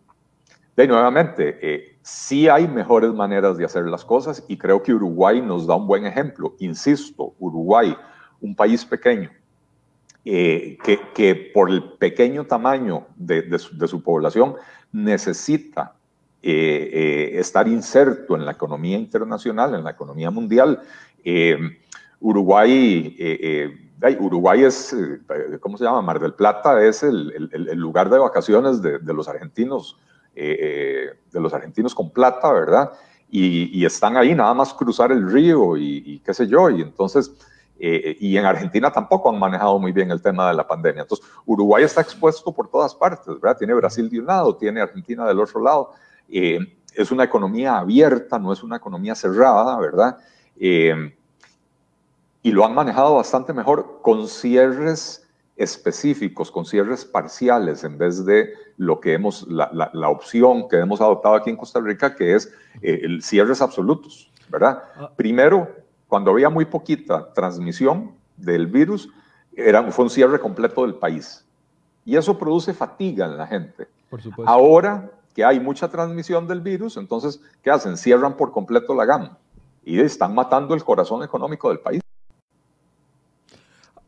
[0.75, 5.67] de nuevamente, sí hay mejores maneras de hacer las cosas y creo que Uruguay nos
[5.67, 6.55] da un buen ejemplo.
[6.61, 7.95] Insisto, Uruguay,
[8.41, 9.31] un país pequeño,
[10.25, 10.79] eh,
[11.15, 14.55] que, por el pequeño tamaño de, su, población
[14.93, 15.95] necesita
[16.41, 20.81] eh, eh, estar inserto en la economía internacional, en la economía mundial.
[22.21, 23.17] Uruguay,
[24.21, 24.95] Uruguay es,
[25.59, 26.03] ¿cómo se llama?
[26.03, 29.99] Mar del Plata es el, lugar de vacaciones de, los argentinos,
[30.35, 32.93] de los argentinos con plata, ¿verdad?
[33.29, 37.33] Y, están ahí nada más cruzar el río y, y qué sé yo, y entonces
[37.85, 41.03] eh, y en Argentina tampoco han manejado muy bien el tema de la pandemia.
[41.03, 43.59] Entonces, Uruguay está expuesto por todas partes, ¿verdad?
[43.59, 45.91] Tiene Brasil de un lado, tiene Argentina del otro lado.
[46.29, 46.61] Eh,
[46.95, 50.17] es una economía abierta, no es una economía cerrada, ¿verdad?
[50.61, 51.13] Eh,
[52.45, 58.53] y lo han manejado bastante mejor con cierres específicos, con cierres parciales, en vez de
[58.77, 62.55] lo que hemos, la, la, opción que hemos adoptado aquí en Costa Rica, que es
[62.81, 64.85] el cierres absolutos, ¿verdad?
[64.97, 65.11] Ah.
[65.17, 65.82] Primero,
[66.13, 69.09] cuando había muy poquita transmisión del virus,
[69.57, 71.43] era, fue un cierre completo del país.
[72.05, 73.89] Y eso produce fatiga en la gente.
[74.11, 74.53] Por supuesto.
[74.53, 77.97] Ahora que hay mucha transmisión del virus, entonces, ¿qué hacen?
[77.97, 79.39] Cierran por completo la gama
[79.83, 82.03] y están matando el corazón económico del país.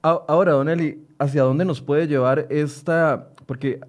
[0.03, 3.31] Ahora, Don Eli, ¿hacia dónde nos puede llevar esta?
[3.47, 3.81] Porque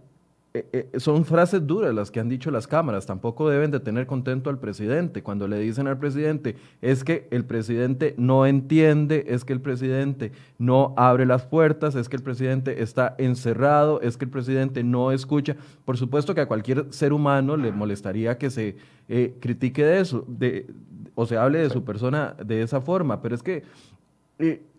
[0.55, 3.05] eh, eh, son frases duras las que han dicho las cámaras.
[3.05, 5.21] Tampoco deben de tener contento al presidente.
[5.21, 10.31] Cuando le dicen al presidente es que el presidente no entiende, es que el presidente
[10.57, 15.11] no abre las puertas, es que el presidente está encerrado, es que el presidente no
[15.11, 15.57] escucha.
[15.83, 18.77] Por supuesto que a cualquier ser humano le molestaría que se
[19.09, 20.67] eh, critique de eso, de,
[21.15, 23.63] o se hable de su persona de esa forma, pero es que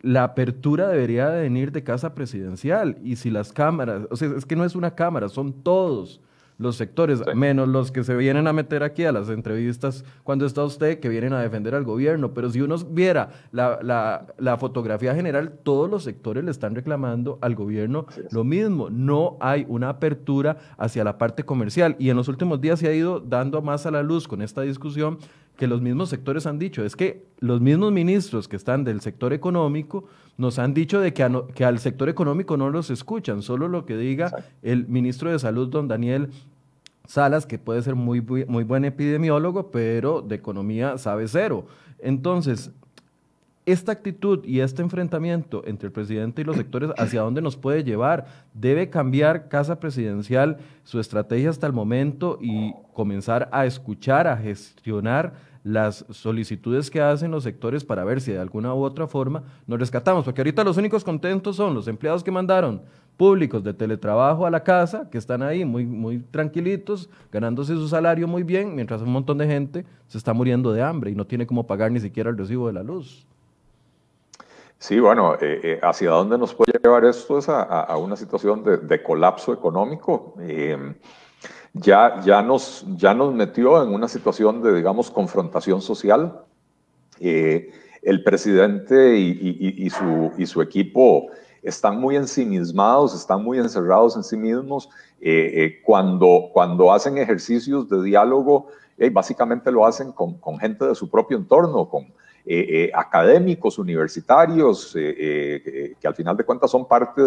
[0.02, 4.56] la apertura debería venir de casa presidencial y si las cámaras, o sea, es que
[4.56, 6.20] no es una cámara, son todos
[6.58, 10.64] los sectores, menos los que se vienen a meter aquí a las entrevistas cuando está
[10.64, 12.32] usted, que vienen a defender al gobierno.
[12.32, 18.06] Pero si uno viera la, fotografía general, todos los sectores le están reclamando al gobierno
[18.30, 18.88] lo mismo.
[18.90, 21.94] No hay una apertura hacia la parte comercial.
[21.98, 24.62] Y en los últimos días se ha ido dando más a la luz con esta
[24.62, 25.18] discusión
[25.56, 26.84] que los mismos sectores han dicho.
[26.84, 30.04] Es que los mismos ministros que están del sector económico
[30.36, 33.96] nos han dicho de que, que al sector económico no los escuchan, solo lo que
[33.96, 36.30] diga el ministro de Salud, don Daniel
[37.06, 41.66] Salas, que puede ser muy, muy buen epidemiólogo, pero de economía sabe cero.
[41.98, 42.70] Entonces,
[43.66, 47.82] esta actitud y este enfrentamiento entre el presidente y los sectores, ¿hacia dónde nos puede
[47.82, 48.26] llevar?
[48.54, 55.34] ¿Debe cambiar Casa Presidencial su estrategia hasta el momento y comenzar a escuchar, a gestionar
[55.64, 59.80] las solicitudes que hacen los sectores para ver si de alguna u otra forma nos
[59.80, 62.82] rescatamos, porque ahorita los únicos contentos son los empleados que mandaron
[63.16, 68.28] públicos de teletrabajo a la casa, que están ahí muy, muy tranquilitos, ganándose su salario
[68.28, 71.48] muy bien, mientras un montón de gente se está muriendo de hambre y no tiene
[71.48, 73.26] cómo pagar ni siquiera el recibo de la luz.
[74.78, 77.38] Sí, bueno, eh, eh, ¿hacia dónde nos puede llevar esto?
[77.38, 80.34] Es a, una situación de, colapso económico.
[80.40, 80.94] Eh,
[81.72, 86.42] ya, ya, nos, ya nos metió en una situación de, digamos, confrontación social.
[87.18, 91.28] el presidente y, su, y su equipo
[91.62, 94.90] están muy ensimismados, están muy encerrados en sí mismos.
[95.84, 98.68] cuando, cuando hacen ejercicios de diálogo,
[99.12, 102.12] básicamente lo hacen con, con, gente de su propio entorno, con,
[102.48, 107.20] eh, eh, académicos, universitarios, eh, que al final de cuentas son parte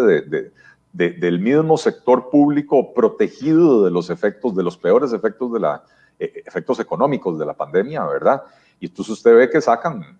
[0.94, 5.84] del mismo sector público protegido de los efectos, de los peores efectos, de la,
[6.18, 8.44] efectos económicos de la pandemia, ¿verdad?
[8.80, 10.18] Y entonces usted ve que sacan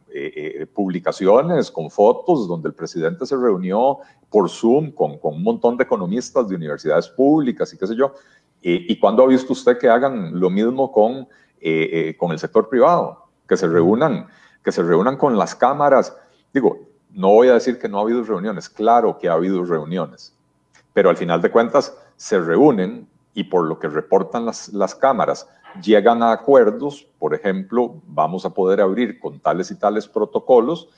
[0.75, 5.85] publicaciones con fotos donde el presidente se reunió por Zoom con, con, un montón de
[5.85, 8.13] economistas de universidades públicas y qué sé yo.
[8.61, 11.27] ¿Y cuándo ha visto usted que hagan lo mismo con,
[12.19, 13.25] con el sector privado?
[13.49, 14.29] Que se reúnan
[14.63, 16.17] que se reúnan con las cámaras.
[16.53, 16.79] Digo,
[17.11, 20.37] no voy a decir que no ha habido reuniones, claro que ha habido reuniones,
[20.93, 25.49] pero al final de cuentas se reúnen y por lo que reportan las, las cámaras,
[25.83, 30.89] llegan a acuerdos, por ejemplo, vamos a poder abrir con tales y tales protocolos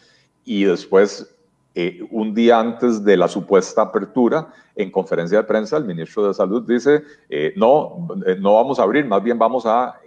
[0.44, 1.34] y después
[1.74, 6.34] eh, un día antes de la supuesta apertura, en conferencia de prensa, el ministro de
[6.34, 9.98] Salud dice, eh, no, eh, no vamos a abrir, más bien vamos a,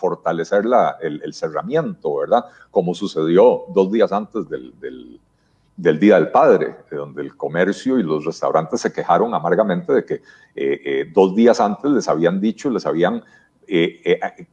[0.00, 2.44] fortalecer la, el, cerramiento, ¿verdad?
[2.72, 5.20] Como sucedió dos días antes del,
[5.76, 10.22] Día del Padre, donde el comercio y los restaurantes se quejaron amargamente de que
[11.12, 13.22] dos días antes les habían dicho, les habían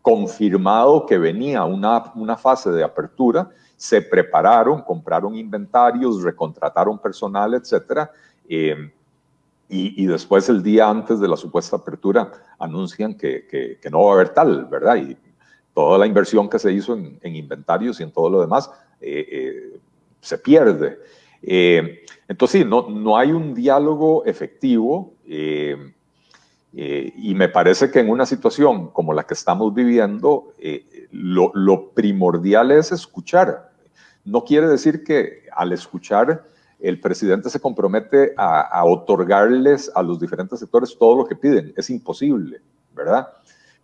[0.02, 8.12] confirmado que venía una fase de apertura se prepararon, compraron inventarios, recontrataron personal, etcétera,
[8.50, 8.92] eh,
[9.70, 14.30] y, después el día antes de la supuesta apertura anuncian que, no va a haber
[14.30, 14.98] tal, ¿verdad?
[14.98, 15.16] Y
[15.74, 19.80] toda la inversión que se hizo en, inventarios y en todo lo demás eh, eh,
[20.20, 20.98] se pierde.
[21.42, 25.14] entonces, sí, no, no hay un diálogo efectivo.
[25.26, 25.86] y
[27.36, 30.54] me parece que en una situación como la que estamos viviendo,
[31.12, 33.69] lo, lo, primordial es escuchar.
[34.30, 36.46] No quiere decir que al escuchar
[36.80, 41.74] el presidente se compromete a, otorgarles a los diferentes sectores todo lo que piden.
[41.76, 42.62] Es imposible,
[42.96, 43.28] ¿verdad?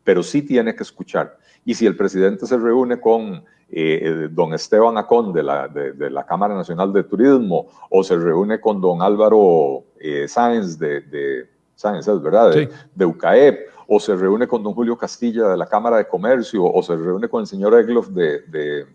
[0.03, 1.37] Pero sí tiene que escuchar.
[1.65, 6.25] Y si el presidente se reúne con eh, don Esteban Acón de la, de, la,
[6.25, 12.05] Cámara Nacional de Turismo o se reúne con don Álvaro eh, Sáenz de, de Sáenz,
[12.21, 12.51] ¿verdad?
[12.51, 16.63] De, de, UCAEP o se reúne con don Julio Castilla de la Cámara de Comercio
[16.63, 18.85] o se reúne con el señor Egloff de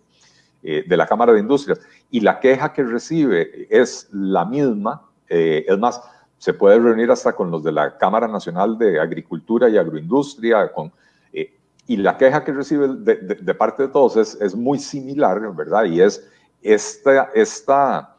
[0.62, 5.64] eh, de la Cámara de Industrias y la queja que recibe es la misma, eh,
[5.66, 6.00] es más,
[6.38, 10.92] se puede reunir hasta con los de la Cámara Nacional de Agricultura y Agroindustria, con,
[11.32, 11.54] eh,
[11.86, 15.84] y la queja que recibe de, parte de todos es, muy similar, ¿verdad?
[15.84, 16.28] Y es
[16.62, 18.16] esta, esta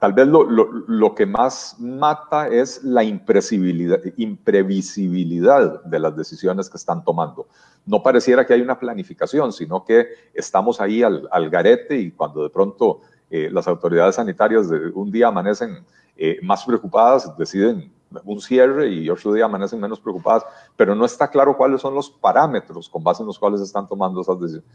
[0.00, 7.04] tal vez lo, lo, que más mata es la imprevisibilidad de las decisiones que están
[7.04, 7.46] tomando
[7.86, 12.50] no pareciera que hay una planificación, sino que estamos ahí al, garete y cuando de
[12.50, 15.84] pronto eh, las autoridades sanitarias de un día amanecen
[16.16, 17.92] eh, más preocupadas, deciden
[18.24, 20.44] un cierre y otro día amanecen menos preocupadas,
[20.76, 24.20] pero no está claro cuáles son los parámetros con base en los cuales están tomando
[24.20, 24.68] esas decisiones.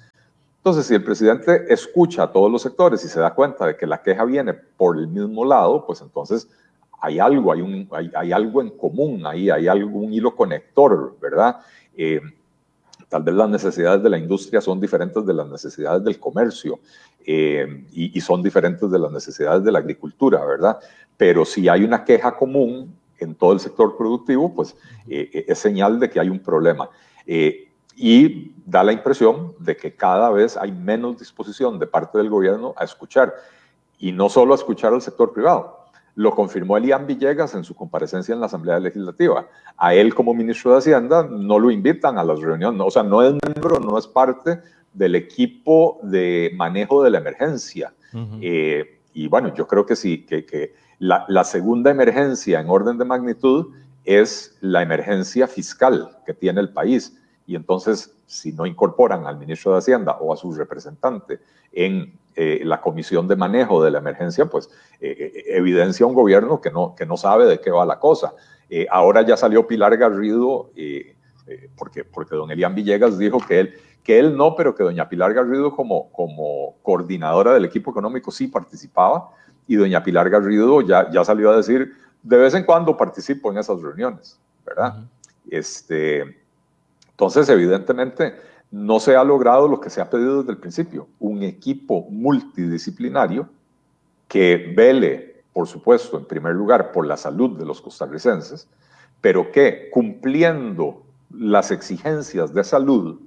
[0.65, 3.85] Entonces, si el presidente escucha a todos los sectores y se da cuenta de que
[3.85, 6.49] la queja viene por el mismo lado, pues entonces
[6.99, 11.57] hay algo, hay, un, hay, algo en común ahí, hay algún hilo conector, ¿verdad?
[11.95, 12.19] Eh,
[13.09, 16.79] Tal vez las necesidades de la industria son diferentes de las necesidades del comercio
[17.25, 20.79] eh, y, son diferentes de las necesidades de la agricultura, ¿verdad?
[21.15, 24.75] Pero si hay una queja común en todo el sector productivo, pues
[25.07, 26.89] eh, eh, es señal de que hay un problema.
[27.95, 32.73] Y da la impresión de que cada vez hay menos disposición de parte del gobierno
[32.77, 33.33] a escuchar,
[33.97, 38.33] y no solo a escuchar al sector privado, lo confirmó Elian Villegas en su comparecencia
[38.33, 39.47] en la Asamblea Legislativa.
[39.77, 43.21] A él como ministro de Hacienda no lo invitan a las reuniones, o sea, no
[43.21, 44.61] es miembro, no es parte
[44.93, 47.93] del equipo de manejo de la emergencia.
[48.41, 53.03] Eh, y bueno, yo creo que sí, que, la, la, segunda emergencia en orden de
[53.03, 53.73] magnitud
[54.05, 57.17] es la emergencia fiscal que tiene el país.
[57.47, 61.39] Y entonces, si no incorporan al ministro de Hacienda o a su representante
[61.71, 66.59] en eh, la comisión de manejo de la emergencia, pues eh, eh, evidencia un gobierno
[66.59, 68.33] que no, que no sabe de qué va la cosa.
[68.89, 70.71] ahora ya salió Pilar Garrido
[71.47, 75.07] eh, porque, porque don Elian Villegas dijo que él, que él no, pero que doña
[75.07, 79.29] Pilar Garrido como, como coordinadora del equipo económico sí participaba,
[79.67, 83.59] y doña Pilar Garrido ya, ya salió a decir, de vez en cuando participo en
[83.59, 85.05] esas reuniones, ¿verdad?
[85.49, 86.44] este,
[87.15, 88.35] entonces, evidentemente,
[88.71, 93.47] no se ha logrado lo que se ha pedido desde el principio, un equipo multidisciplinario
[94.27, 98.67] que vele, por supuesto, en primer lugar, por la salud de los costarricenses,
[99.21, 103.21] pero que cumpliendo las exigencias de salud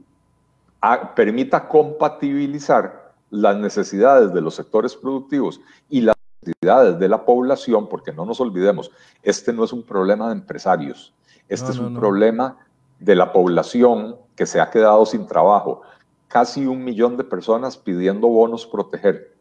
[1.17, 8.13] permita compatibilizar las necesidades de los sectores productivos y las necesidades de la población, porque
[8.13, 8.91] no nos olvidemos,
[9.23, 11.15] este no es un problema de empresarios,
[11.49, 12.59] este es un problema
[12.99, 15.83] de la población que se ha quedado sin trabajo.
[16.29, 19.35] Casi un millón de personas pidiendo bonos proteger.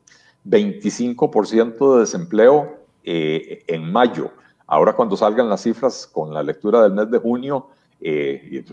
[0.46, 4.32] 25% de desempleo eh, en mayo.
[4.66, 7.68] Ahora cuando salgan las cifras con la lectura del mes de junio,
[8.00, 8.64] eh,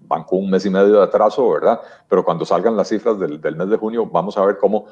[0.00, 1.80] van con un mes y medio de atraso, ¿verdad?
[2.08, 4.86] Pero cuando salgan las cifras del, mes de junio, vamos a ver cómo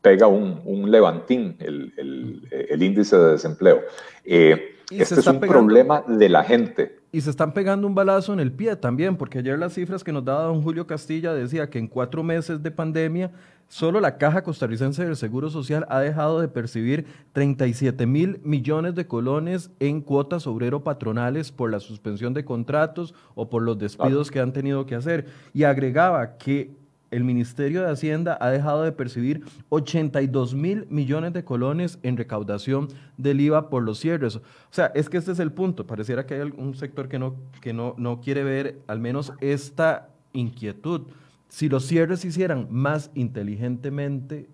[0.00, 3.82] pega un, levantín el, índice de desempleo.
[4.24, 6.98] Eh, este es un problema de la gente.
[7.12, 10.12] Y se están pegando un balazo en el pie también, porque ayer las cifras que
[10.12, 13.30] nos daba don Julio Castilla decía que en cuatro meses de pandemia,
[13.68, 19.06] solo la Caja Costarricense del Seguro Social ha dejado de percibir 37 mil millones de
[19.06, 24.40] colones en cuotas obrero patronales por la suspensión de contratos o por los despidos que
[24.40, 25.26] han tenido que hacer.
[25.54, 26.76] Y agregaba que
[27.10, 32.88] el Ministerio de Hacienda ha dejado de percibir 82 mil millones de colones en recaudación
[33.16, 34.36] del IVA por los cierres.
[34.36, 35.86] O sea, es que este es el punto.
[35.86, 40.08] Pareciera que hay algún sector que no, que no, no quiere ver al menos esta
[40.32, 41.02] inquietud.
[41.48, 44.48] Si los cierres se hicieran más inteligentemente,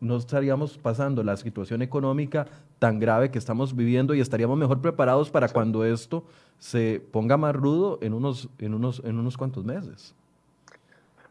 [0.00, 2.46] no estaríamos pasando la situación económica
[2.78, 6.24] tan grave que estamos viviendo y estaríamos mejor preparados para cuando esto
[6.58, 10.14] se ponga más rudo en unos, en unos, en unos cuantos meses.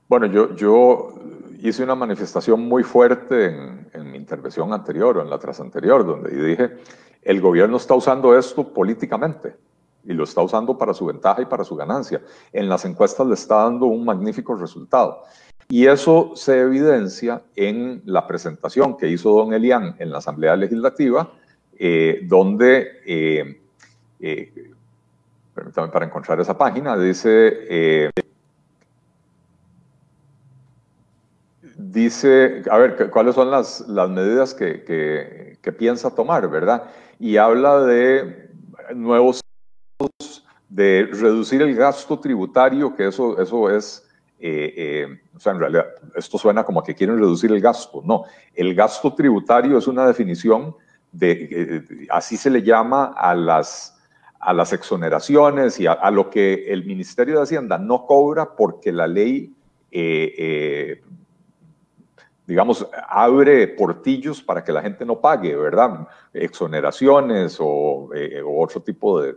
[0.10, 1.14] Bueno, yo,
[1.62, 3.56] hice una manifestación muy fuerte
[3.94, 6.78] en, mi intervención anterior o en la tras anterior, donde dije,
[7.22, 9.56] el gobierno está usando esto políticamente
[10.04, 12.24] y lo está usando para su ventaja y para su ganancia.
[12.52, 15.22] En las encuestas le está dando un magnífico resultado.
[15.68, 21.32] Y eso se evidencia en la presentación que hizo don Elian en la Asamblea Legislativa,
[21.78, 23.62] eh, donde, eh,
[24.20, 24.72] eh,
[25.54, 28.10] permítame para encontrar esa página, dice
[31.92, 36.86] dice, a ver, cuáles son las, las medidas que, que, piensa tomar, ¿verdad?
[37.20, 38.50] Y habla de
[38.96, 39.42] nuevos
[40.68, 44.08] de reducir el gasto tributario, que eso, eso es,
[44.40, 48.02] eh, eh, o sea, en realidad, esto suena como que quieren reducir el gasto.
[48.04, 48.24] No,
[48.56, 50.76] el gasto tributario es una definición
[51.12, 53.96] de, eh, así se le llama a las,
[54.40, 59.08] a las exoneraciones y a, lo que el Ministerio de Hacienda no cobra porque la
[59.08, 59.54] ley
[62.50, 66.08] digamos, abre portillos para que la gente no pague, ¿verdad?
[66.34, 69.36] Exoneraciones o, eh, otro tipo de,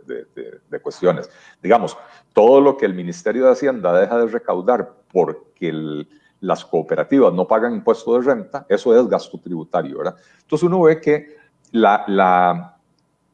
[0.81, 1.29] cuestiones.
[1.61, 1.95] Digamos,
[2.33, 6.07] todo lo que el Ministerio de Hacienda deja de recaudar porque
[6.39, 10.15] las cooperativas no pagan impuesto de renta, eso es gasto tributario, ¿verdad?
[10.41, 11.37] Entonces uno ve que
[11.69, 12.05] la,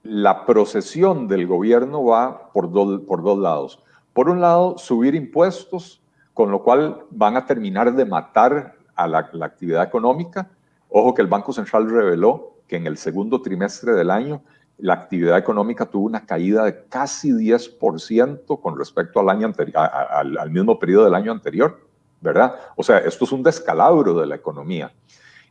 [0.04, 2.70] la, procesión del gobierno va por,
[3.06, 3.82] por dos lados.
[4.12, 6.02] Por un lado, subir impuestos,
[6.34, 10.50] con lo cual van a terminar de matar a la, actividad económica.
[10.90, 14.42] Ojo que el Banco Central reveló que en el segundo trimestre del año
[14.78, 20.52] la actividad económica tuvo una caída de casi 10% con respecto al, año anterior, al,
[20.52, 21.80] mismo periodo del año anterior,
[22.22, 22.56] ¿verdad?
[22.76, 24.92] O sea, esto es un descalabro de la economía.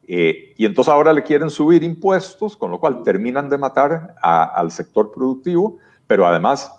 [0.07, 4.71] Eh, y entonces ahora le quieren subir impuestos, con lo cual terminan de matar al
[4.71, 6.73] sector productivo, pero además,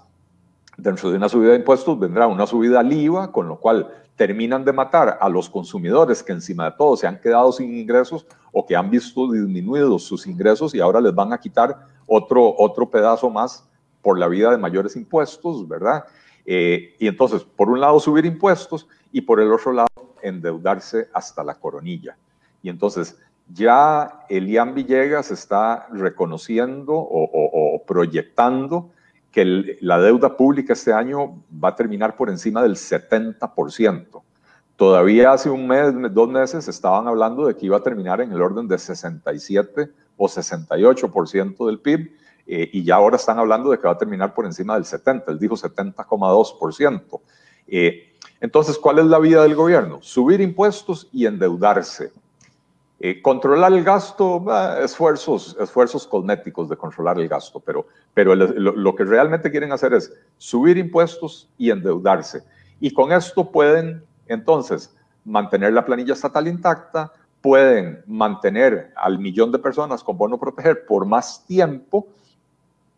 [0.75, 4.65] dentro de una subida de impuestos vendrá una subida al IVA, con lo cual terminan
[4.65, 8.65] de matar a los consumidores que encima de todo se han quedado sin ingresos o
[8.65, 13.29] que han visto disminuidos sus ingresos y ahora les van a quitar otro, otro pedazo
[13.29, 13.65] más
[14.01, 16.03] por la vida de mayores impuestos, ¿verdad?
[16.45, 19.87] Eh, y entonces, por un lado, subir impuestos y por el otro lado,
[20.21, 22.17] endeudarse hasta la coronilla.
[22.61, 23.17] Y entonces,
[23.53, 28.89] ya Elian Villegas está reconociendo o proyectando
[29.31, 34.21] que la deuda pública este año va a terminar por encima del 70%.
[34.75, 38.41] Todavía hace un mes, dos meses, estaban hablando de que iba a terminar en el
[38.41, 42.11] orden de 67 o 68% del PIB,
[42.47, 45.31] eh, y ya ahora están hablando de que va a terminar por encima del 70,
[45.31, 47.21] él dijo 70,2%.
[47.67, 49.99] Eh, entonces, ¿cuál es la vida del gobierno?
[50.01, 52.11] Subir impuestos y endeudarse.
[53.01, 54.45] Eh, controlar el gasto,
[54.83, 60.11] esfuerzos, esfuerzos cosméticos de controlar el gasto, pero, pero lo, que realmente quieren hacer es
[60.37, 62.43] subir impuestos y endeudarse.
[62.81, 64.93] Y con esto pueden entonces
[65.23, 71.05] mantener la planilla estatal intacta, pueden mantener al millón de personas con bono proteger por
[71.05, 72.05] más tiempo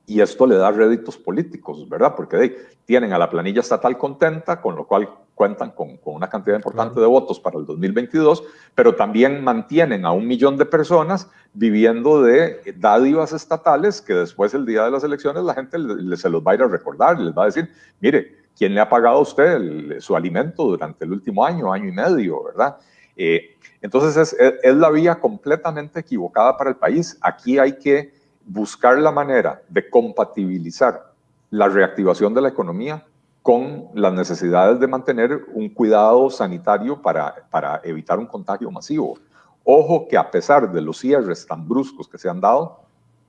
[0.08, 2.16] y esto le da réditos políticos, ¿verdad?
[2.16, 5.10] Porque tienen a la planilla estatal contenta, con lo cual
[5.42, 8.44] cuentan con, una cantidad importante de votos para el 2022,
[8.76, 14.68] pero también mantienen a un millón de personas viviendo de dádivas estatales que después el
[14.68, 15.80] día de las elecciones la gente
[16.16, 17.68] se los va a ir a recordar les va a decir,
[18.00, 21.92] mire, ¿quién le ha pagado a usted su alimento durante el último año, año y
[21.92, 22.78] medio, verdad?
[23.18, 27.18] Eh, entonces es, es la vía completamente equivocada para el país.
[27.20, 28.14] Aquí hay que
[28.46, 31.14] buscar la manera de compatibilizar
[31.50, 33.04] la reactivación de la economía
[33.42, 39.18] con las necesidades de mantener un cuidado sanitario para, para evitar un contagio masivo.
[39.64, 42.82] Ojo que a pesar de los cierres tan bruscos que se han dado,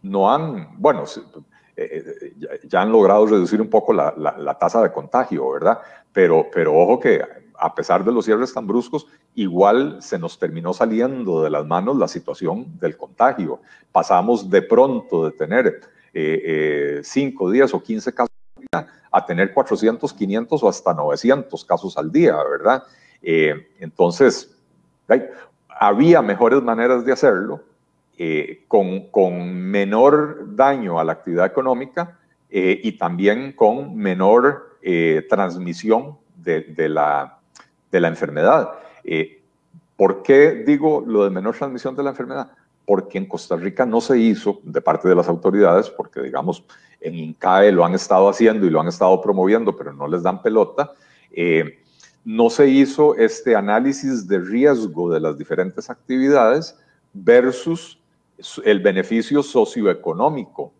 [0.03, 1.05] no han, bueno,
[1.77, 2.05] eh,
[2.41, 5.79] eh, ya, han logrado reducir un poco la, la, tasa de contagio, ¿verdad?
[6.13, 7.23] Pero, pero ojo que
[7.59, 11.97] a pesar de los cierres tan bruscos, igual se nos terminó saliendo de las manos
[11.97, 13.61] la situación del contagio.
[13.93, 15.81] Pasamos de pronto de tener
[16.13, 18.32] eh, 5, 10 o 15 casos
[19.13, 22.83] a tener 400, 500 o hasta 900 casos al día, ¿verdad?
[23.21, 24.57] Eh, entonces,
[25.69, 27.63] había mejores maneras de hacerlo
[28.17, 32.19] eh, con, con, menor daño a la actividad económica
[32.49, 34.71] eh, y también con menor
[35.29, 37.39] transmisión de, de, la,
[37.93, 38.71] de, la, enfermedad.
[39.97, 42.51] ¿Por qué digo lo de menor transmisión de la enfermedad?
[42.85, 46.65] Porque en Costa Rica no se hizo de parte de las autoridades, porque digamos,
[47.01, 50.43] en INCAE lo han estado haciendo y lo han estado promoviendo, pero no les dan
[50.43, 50.93] pelota.
[51.31, 51.79] Eh,
[52.25, 56.77] no se hizo este análisis de riesgo de las diferentes actividades
[57.13, 58.01] versus
[58.65, 60.73] el beneficio socioeconómico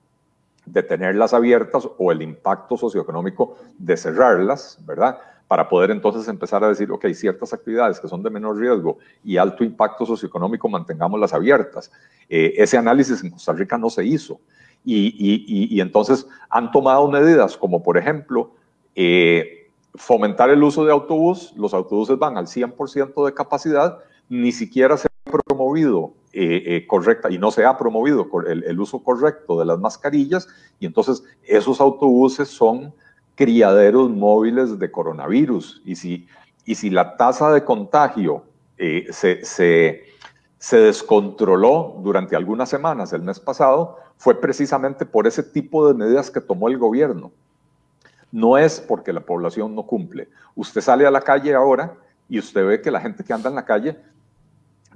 [0.65, 5.19] de tenerlas abiertas o el impacto socioeconómico de cerrarlas, ¿verdad?
[5.53, 9.37] Para poder entonces empezar a decir, ok, ciertas actividades que son de menor riesgo y
[9.37, 11.93] alto impacto socioeconómico, mantengámoslas abiertas.
[12.31, 14.41] Eh, ese análisis en Costa Rica no se hizo.
[14.83, 18.55] Y, entonces han tomado medidas como, por ejemplo,
[18.95, 21.53] eh, fomentar el uso de autobús.
[21.55, 23.99] Los autobuses van al 100% de capacidad,
[24.31, 29.05] ni siquiera se ha promovido eh, eh, correcta y no se ha promovido el, uso
[29.05, 30.49] correcto de las mascarillas.
[30.81, 32.95] Y entonces esos autobuses son
[33.35, 35.83] criaderos móviles de coronavirus.
[35.85, 36.27] Y si,
[36.65, 38.45] y si la tasa de contagio
[38.77, 40.05] se, se,
[40.59, 46.31] se descontroló durante algunas semanas el mes pasado, fue precisamente por ese tipo de medidas
[46.31, 47.33] que tomó el gobierno.
[48.31, 50.29] No es porque la población no cumple.
[50.55, 51.95] Usted sale a la calle ahora
[52.29, 53.99] y usted ve que la gente que anda en la calle,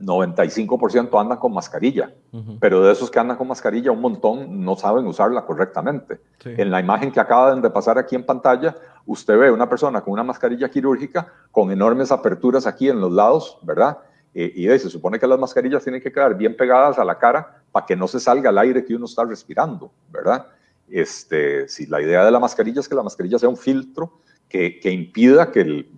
[0.01, 2.13] 95% anda con mascarilla,
[2.61, 6.21] pero de esos que andan con mascarilla, un montón no saben usarla correctamente.
[6.45, 8.77] En la imagen que acaban de pasar aquí en pantalla,
[9.07, 13.59] usted ve una persona con una mascarilla quirúrgica con enormes aperturas aquí en los lados,
[13.63, 13.99] ¿verdad?
[14.35, 17.63] Eh, y se supone que las mascarillas tienen que quedar bien pegadas a la cara
[17.73, 20.47] para que no se salga el aire que uno está respirando, ¿verdad?
[20.89, 24.79] Este, si la idea de la mascarilla es que la mascarilla sea un filtro que,
[24.79, 25.91] que impida que el,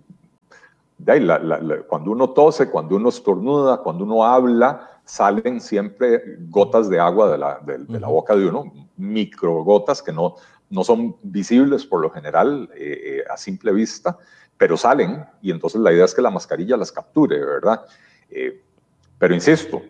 [1.87, 7.37] cuando uno tose, cuando uno estornuda, cuando uno habla, salen siempre gotas de agua de
[7.37, 8.65] la, de, la boca de uno,
[8.97, 10.35] microgotas que no,
[10.69, 14.17] no son visibles por lo general eh, eh, a simple vista,
[14.57, 17.85] pero salen y entonces la idea es que la mascarilla las capture, ¿verdad?
[18.29, 18.61] Eh,
[19.17, 19.81] pero insisto,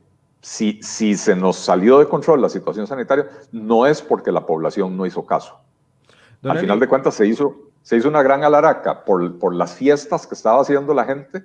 [0.42, 4.96] si, si se nos salió de control la situación sanitaria, no es porque la población
[4.96, 5.60] no hizo caso.
[6.44, 10.28] Al final de cuentas se hizo, se hizo una gran alaraca por, por las fiestas
[10.28, 11.44] que estaba haciendo la gente,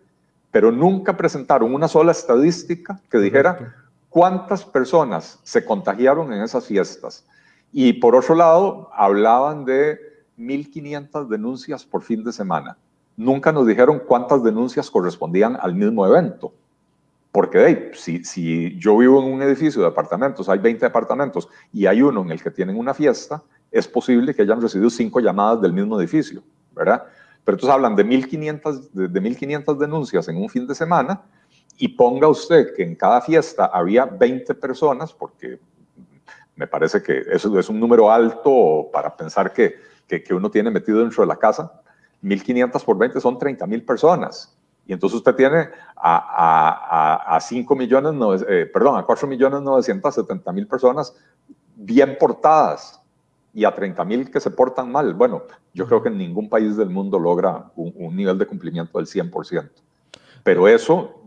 [0.51, 3.75] pero nunca presentaron una sola estadística que dijera
[4.11, 7.25] cuántas personas se contagiaron en esas fiestas.
[7.73, 9.99] Y por otro lado, hablaban de
[10.39, 12.77] 1.500 denuncias por fin de semana.
[13.17, 16.53] Nunca nos dijeron cuántas denuncias correspondían al mismo evento.
[17.33, 22.03] Porque si, si yo vivo en un edificio de apartamentos, hay 20 apartamentos y hay
[22.03, 23.43] uno en el que tienen una fiesta,
[23.75, 27.03] es posible que hayan recibido cinco llamadas del mismo edificio, ¿verdad?
[27.45, 31.23] Pero entonces hablan de 1.500 de, de 1500 denuncias en un fin de semana
[31.77, 35.59] y ponga usted que en cada fiesta había 20 personas, porque
[36.55, 39.75] me parece que eso es un número alto para pensar que,
[40.07, 41.83] que, que uno tiene metido dentro de la casa.
[42.23, 44.57] 1.500 por 20 son 30.000 personas.
[44.87, 50.53] Y entonces usted tiene a, a, a 5 millones, eh, perdón, a 4 millones 970
[50.53, 51.17] mil personas
[51.75, 53.04] bien portadas
[53.55, 55.15] y a 30 mil que se portan mal.
[55.15, 59.07] Bueno, yo creo que en ningún país del mundo logra un, nivel de cumplimiento del
[59.07, 59.71] 100%.
[60.43, 61.23] Pero eso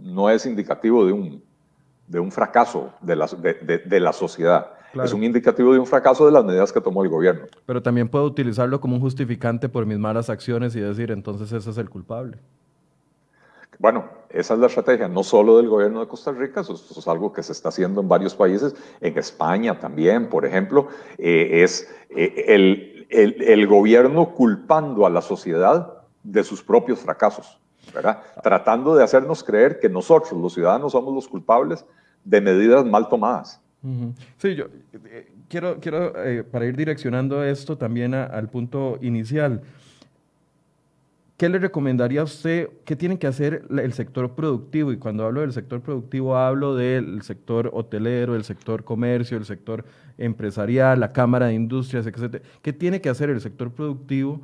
[0.00, 1.42] no es indicativo de un,
[2.06, 4.70] de un fracaso de la, de, de, la sociedad.
[5.02, 7.46] Es un indicativo de un fracaso de las medidas que tomó el gobierno.
[7.66, 11.70] Pero también puedo utilizarlo como un justificante por mis malas acciones y decir, entonces ese
[11.70, 12.38] es el culpable.
[13.78, 17.32] Bueno, esa es la estrategia, no solo del gobierno de Costa Rica, eso, es algo
[17.32, 23.06] que se está haciendo en varios países, en España también, por ejemplo, eh, es eh,
[23.08, 27.60] el, gobierno culpando a la sociedad de sus propios fracasos,
[27.94, 28.22] ¿verdad?
[28.42, 31.84] Tratando de hacernos creer que nosotros, los ciudadanos, somos los culpables
[32.24, 33.60] de medidas mal tomadas.
[34.38, 34.64] Sí, yo
[35.04, 36.14] eh, quiero, quiero
[36.50, 39.62] para ir direccionando esto también al punto inicial.
[41.36, 42.68] ¿Qué le recomendaría a usted?
[42.84, 44.92] ¿Qué tiene que hacer el sector productivo?
[44.92, 49.84] Y cuando hablo del sector productivo, hablo del sector hotelero, el sector comercio, el sector
[50.16, 52.40] empresarial, la Cámara de Industrias, etc.
[52.62, 54.42] ¿Qué tiene que hacer el sector productivo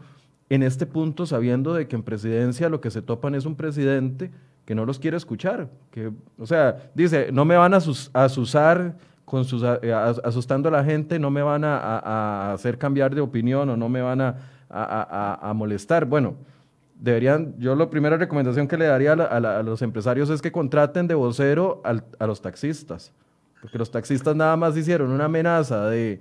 [0.49, 4.33] en este punto, sabiendo de que en presidencia lo que se topan es un presidente
[4.65, 5.69] que no los quiere escuchar?
[5.93, 6.11] Que,
[6.41, 7.79] o sea, dice, no me van a
[8.15, 13.69] asusar con sus, asustando a la gente, no me van a, hacer cambiar de opinión
[13.69, 16.05] o no me van a, a molestar.
[16.05, 16.35] Bueno,
[17.01, 21.15] deberían, yo la primera recomendación que le daría a, los empresarios es que contraten de
[21.15, 23.13] vocero a los taxistas,
[23.61, 26.21] porque los taxistas nada más hicieron una amenaza de,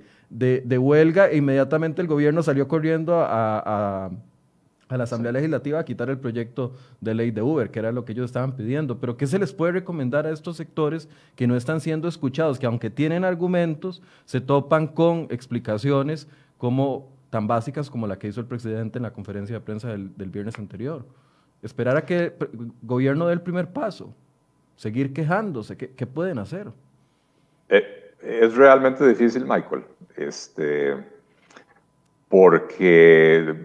[0.80, 4.10] huelga e inmediatamente el gobierno salió corriendo a,
[4.90, 8.14] la Asamblea Legislativa a quitar el proyecto de ley de Uber, que era lo que
[8.14, 9.00] ellos estaban pidiendo.
[9.00, 12.66] Pero ¿qué se les puede recomendar a estos sectores que no están siendo escuchados, que
[12.66, 16.28] aunque tienen argumentos, se topan con explicaciones
[16.58, 20.10] como tan básicas como la que hizo el presidente en la conferencia de prensa del,
[20.30, 21.06] viernes anterior.
[21.62, 24.14] Esperar a que el gobierno dé el primer paso,
[24.76, 26.68] seguir quejándose, ¿qué, pueden hacer?
[27.68, 29.84] Eh, es realmente difícil, Michael,
[30.16, 30.96] este,
[32.30, 33.56] porque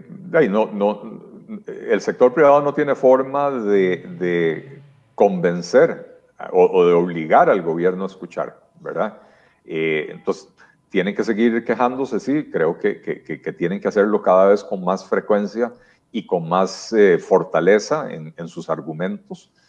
[0.49, 1.21] no, no,
[1.67, 4.81] el sector privado no tiene forma de,
[5.15, 6.19] convencer
[6.51, 9.17] o, de obligar al gobierno a escuchar, ¿verdad?
[9.65, 10.49] Eh, entonces,
[10.95, 15.05] tienen que seguir quejándose, sí, creo que, que, tienen que hacerlo cada vez con más
[15.05, 15.73] frecuencia
[16.09, 19.51] y con más eh, fortaleza en, en, sus argumentos.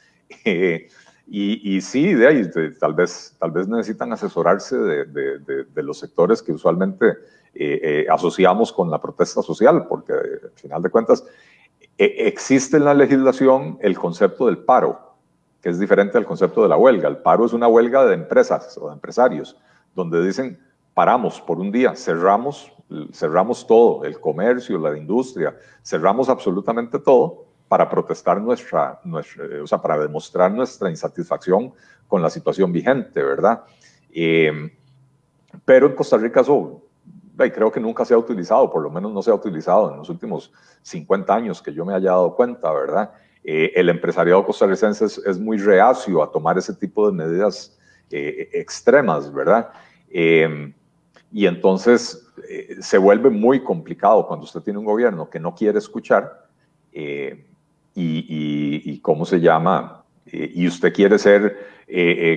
[0.45, 0.89] Eh,
[1.27, 2.43] y, y, sí, de ahí,
[2.79, 7.14] tal, vez, tal vez necesitan asesorarse de, de, de, los sectores que usualmente
[7.55, 11.24] eh, asociamos con la protesta social, porque al final de cuentas
[11.97, 15.16] existe en la legislación el concepto del paro,
[15.61, 17.09] que es diferente al concepto de la huelga.
[17.09, 19.57] El paro es una huelga de empresas o de empresarios,
[19.95, 20.59] donde dicen
[20.97, 22.73] paramos por un día, cerramos,
[23.13, 29.77] cerramos todo, el comercio, la industria, cerramos absolutamente todo para protestar nuestra, nuestra o sea,
[29.77, 31.75] para demostrar nuestra insatisfacción
[32.09, 33.65] con la situación vigente, ¿verdad?
[34.11, 34.73] Eh,
[35.67, 36.81] pero en Costa Rica eso
[37.37, 40.09] creo que nunca se ha utilizado, por lo menos no se ha utilizado en los
[40.09, 43.13] últimos 50 años que yo me haya dado cuenta, ¿verdad?
[43.45, 47.79] Eh, el empresariado costarricense es, muy reacio a tomar ese tipo de medidas
[48.11, 49.69] eh, extremas, ¿verdad?
[51.33, 55.79] Y entonces eh, se vuelve muy complicado cuando usted tiene un gobierno que no quiere
[55.79, 56.47] escuchar
[56.93, 57.47] eh,
[57.95, 61.77] y, cómo se llama, eh, y usted quiere ser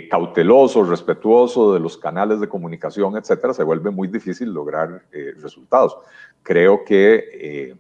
[0.09, 5.05] cauteloso, respetuoso de los canales de comunicación, etcétera, se vuelve muy difícil lograr
[5.41, 5.97] resultados.
[6.43, 7.75] Creo que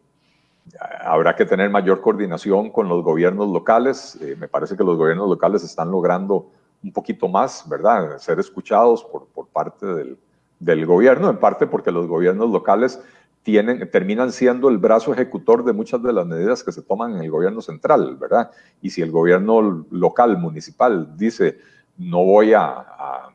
[1.01, 4.17] habrá que tener mayor coordinación con los gobiernos locales.
[4.39, 6.49] me parece que los gobiernos locales están logrando
[6.83, 8.17] un poquito más, ¿verdad?
[8.17, 10.17] Ser escuchados por, por parte del,
[10.59, 13.01] del gobierno, en parte porque los gobiernos locales
[13.43, 17.23] tienen, terminan siendo el brazo ejecutor de muchas de las medidas que se toman en
[17.23, 18.51] el gobierno central, ¿verdad?
[18.81, 21.57] Y si el gobierno local, municipal, dice,
[21.97, 23.29] no voy a,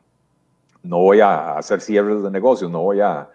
[0.83, 3.29] no voy a hacer cierres de negocios, no voy a,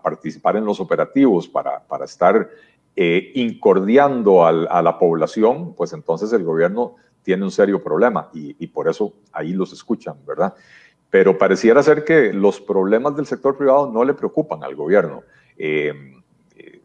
[0.00, 2.48] participar en los operativos para, para estar
[2.94, 8.88] eh, incordiando a la población, pues entonces el gobierno tiene un serio problema y por
[8.88, 10.54] eso ahí los escuchan, ¿verdad?
[11.10, 15.22] Pero pareciera ser que los problemas del sector privado no le preocupan al gobierno.
[15.56, 15.92] Eh,
[16.56, 16.82] eh,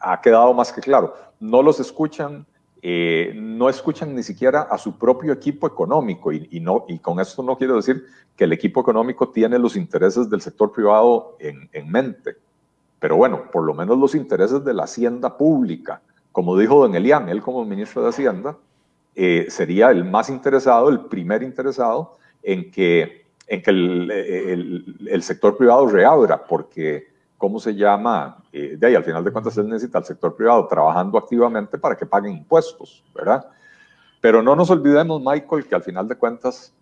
[0.00, 2.46] ha quedado más que claro, no los escuchan,
[2.80, 6.32] eh, no escuchan ni siquiera a su propio equipo económico.
[6.32, 8.06] Y, no, y con esto no quiero decir
[8.36, 12.36] que el equipo económico tiene los intereses del sector privado en, en mente,
[12.98, 16.00] pero bueno, por lo menos los intereses de la hacienda pública,
[16.32, 18.56] como dijo don Elian, él como ministro de Hacienda,
[19.48, 25.86] sería el más interesado, el primer interesado en que, en que el, el, sector privado
[25.86, 28.38] reabra, porque, ¿cómo se llama?
[28.52, 31.96] Eh, de ahí, al final de cuentas, él necesita al sector privado trabajando activamente para
[31.96, 33.46] que paguen impuestos, ¿verdad?
[34.20, 36.72] Pero no nos olvidemos, Michael, que al final de cuentas,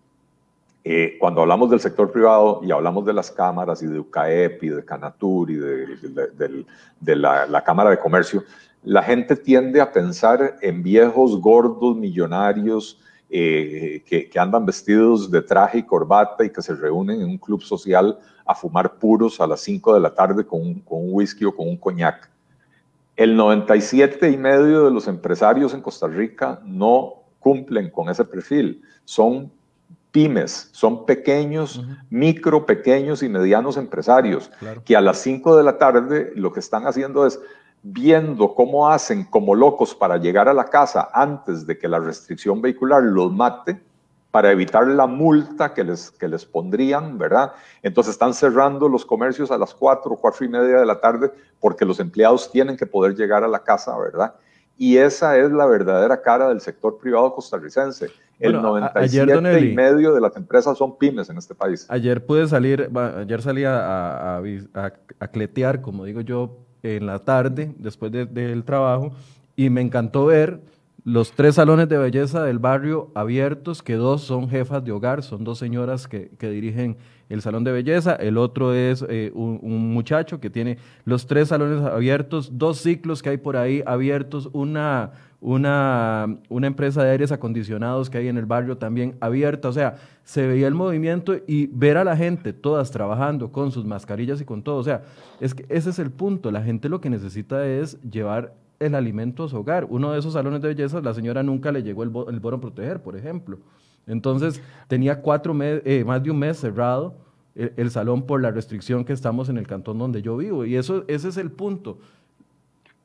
[0.83, 4.69] eh, cuando hablamos del sector privado y hablamos de las cámaras y de UCAEP y
[4.69, 6.65] de Canatur y de,
[6.99, 8.43] de, la, la, Cámara de Comercio,
[8.83, 15.79] la gente tiende a pensar en viejos, gordos, millonarios eh, que, andan vestidos de traje
[15.79, 19.61] y corbata y que se reúnen en un club social a fumar puros a las
[19.61, 22.29] 5 de la tarde con un, con un whisky o con un coñac.
[23.15, 28.81] El 97 y medio de los empresarios en Costa Rica no cumplen con ese perfil.
[29.05, 29.51] Son
[30.11, 34.49] pymes, son pequeños, micro, pequeños y medianos empresarios,
[34.83, 37.39] que a las 5 de la tarde lo que están haciendo es
[37.81, 42.61] viendo cómo hacen como locos para llegar a la casa antes de que la restricción
[42.61, 43.81] vehicular los mate,
[44.31, 47.53] para evitar la multa que les, que les pondrían, ¿verdad?
[47.81, 51.31] Entonces están cerrando los comercios a las 4 o 4 y media de la tarde
[51.59, 54.35] porque los empleados tienen que poder llegar a la casa, ¿verdad?
[54.77, 58.07] Y esa es la verdadera cara del sector privado costarricense.
[58.39, 61.85] El 97 y medio de las empresas son pymes en este país.
[61.89, 68.11] Ayer pude salir, ayer salí a, a, cletear, como digo yo, en la tarde, después
[68.11, 69.11] del trabajo,
[69.55, 70.61] y me encantó ver
[71.03, 75.43] los tres salones de belleza del barrio abiertos, que dos son jefas de hogar, son
[75.43, 76.97] dos señoras que, dirigen
[77.29, 81.83] el salón de belleza, el otro es eh, un, muchacho que tiene los tres salones
[81.83, 88.09] abiertos, dos ciclos que hay por ahí abiertos, una, una, una empresa de aires acondicionados
[88.09, 91.97] que hay en el barrio también abierta, o sea, se veía el movimiento y ver
[91.97, 95.03] a la gente todas trabajando con sus mascarillas y con todo, o sea,
[95.39, 99.43] es que ese es el punto, la gente lo que necesita es llevar el alimento
[99.43, 99.85] a su hogar.
[99.89, 103.01] Uno de esos salones de belleza, la señora nunca le llegó el, el bono proteger,
[103.01, 103.59] por ejemplo.
[104.09, 107.15] Entonces, tenía cuatro eh, más de un mes cerrado
[107.55, 110.65] el, salón por la restricción que estamos en el cantón donde yo vivo.
[110.65, 111.97] Y eso, ese es el punto.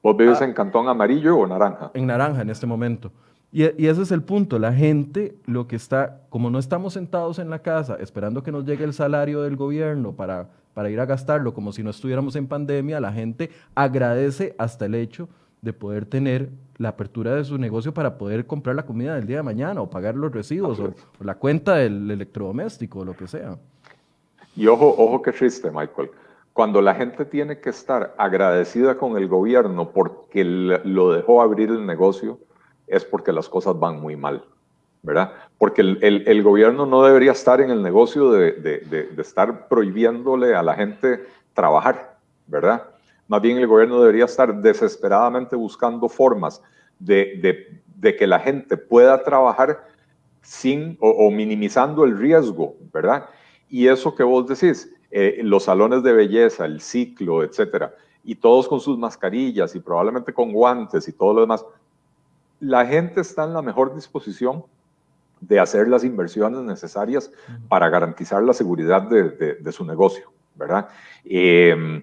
[0.02, 0.44] ¿Vos vives ah.
[0.44, 1.90] en cantón amarillo o naranja?
[1.94, 3.10] En naranja en este momento.
[3.50, 4.58] Y, y, ese es el punto.
[4.58, 8.64] La gente, lo que está, como no estamos sentados en la casa esperando que nos
[8.64, 12.46] llegue el salario del gobierno para, para ir a gastarlo como si no estuviéramos en
[12.46, 15.28] pandemia, la gente agradece hasta el hecho
[15.62, 19.38] de poder tener la apertura de su negocio para poder comprar la comida del día
[19.38, 23.58] de mañana o pagar los residuos o, la cuenta del electrodoméstico o lo que sea.
[24.56, 26.10] Y ojo, ojo que triste, Michael.
[26.52, 31.84] Cuando la gente tiene que estar agradecida con el gobierno porque lo dejó abrir el
[31.84, 32.38] negocio,
[32.86, 34.44] es porque las cosas van muy mal,
[35.02, 35.32] ¿verdad?
[35.58, 40.74] Porque el, gobierno no debería estar en el negocio de, de estar prohibiéndole a la
[40.74, 42.93] gente trabajar, ¿verdad?
[43.26, 46.62] Más bien el gobierno debería estar desesperadamente buscando formas
[46.98, 49.86] de, que la gente pueda trabajar
[50.42, 53.26] sin o, minimizando el riesgo, ¿verdad?
[53.68, 58.68] Y eso que vos decís, eh, los salones de belleza, el ciclo, etcétera, y todos
[58.68, 61.64] con sus mascarillas y probablemente con guantes y todo lo demás,
[62.60, 64.64] la gente está en la mejor disposición
[65.40, 67.30] de hacer las inversiones necesarias
[67.68, 70.88] para garantizar la seguridad de, su negocio, ¿verdad?
[71.24, 72.02] Eh,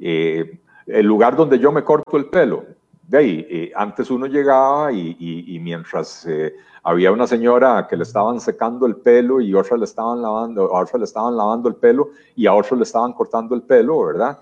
[0.00, 2.64] eh, el lugar donde yo me corto el pelo,
[3.06, 8.40] de ahí, eh, antes uno llegaba y, mientras eh, había una señora que le estaban
[8.40, 12.10] secando el pelo y otra le estaban lavando, a otra le estaban lavando el pelo
[12.34, 14.38] y a otro le estaban cortando el pelo, ¿verdad?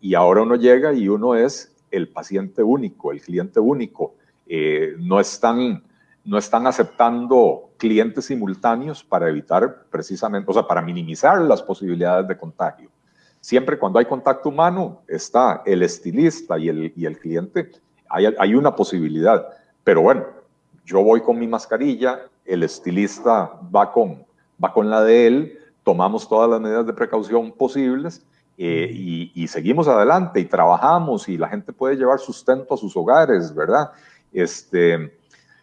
[0.00, 4.16] y ahora uno llega y uno es el paciente único, el cliente único.
[4.98, 5.84] no, están,
[6.24, 12.36] no están aceptando clientes simultáneos para evitar precisamente, o sea, para minimizar las posibilidades de
[12.36, 12.90] contagio.
[13.42, 17.72] Siempre cuando hay contacto humano está el estilista y el, y el cliente,
[18.08, 19.44] hay, hay una posibilidad.
[19.82, 20.24] Pero bueno,
[20.84, 24.24] yo voy con mi mascarilla, el estilista va con,
[24.62, 28.24] va con la de él, tomamos todas las medidas de precaución posibles
[28.56, 32.96] eh, y, y, seguimos adelante y trabajamos y la gente puede llevar sustento a sus
[32.96, 33.90] hogares, ¿verdad?
[34.32, 35.18] Este,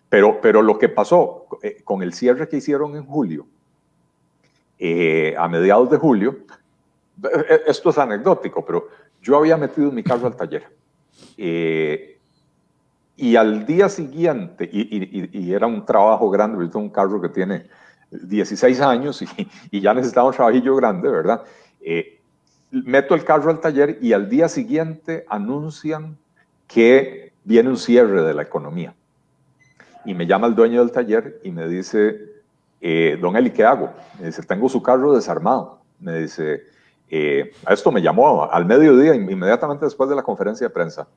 [0.09, 3.47] pero, pero lo que pasó eh, con el cierre que hicieron en julio,
[4.80, 6.39] eh, a mediados de julio,
[7.67, 8.88] esto es anecdótico, pero
[9.22, 10.67] yo había metido mi carro al taller.
[11.38, 12.17] Eh,
[13.15, 17.67] y al día siguiente, y, era un trabajo grande, tengo un carro que tiene
[18.11, 19.22] 16 años
[19.72, 21.43] y, ya necesitaba un trabajillo grande, ¿verdad?
[21.82, 22.20] Eh,
[22.72, 26.17] meto el carro al taller y al día siguiente anuncian
[26.67, 28.93] que viene un cierre de la economía.
[30.05, 32.22] Y me llama el dueño del taller y me dice,
[33.20, 33.91] don Eli, ¿qué hago?
[34.17, 35.82] Me dice, tengo su carro desarmado.
[35.99, 36.63] Me dice,
[37.10, 41.07] eh, a esto me llamó al mediodía, inmediatamente después de la conferencia de prensa.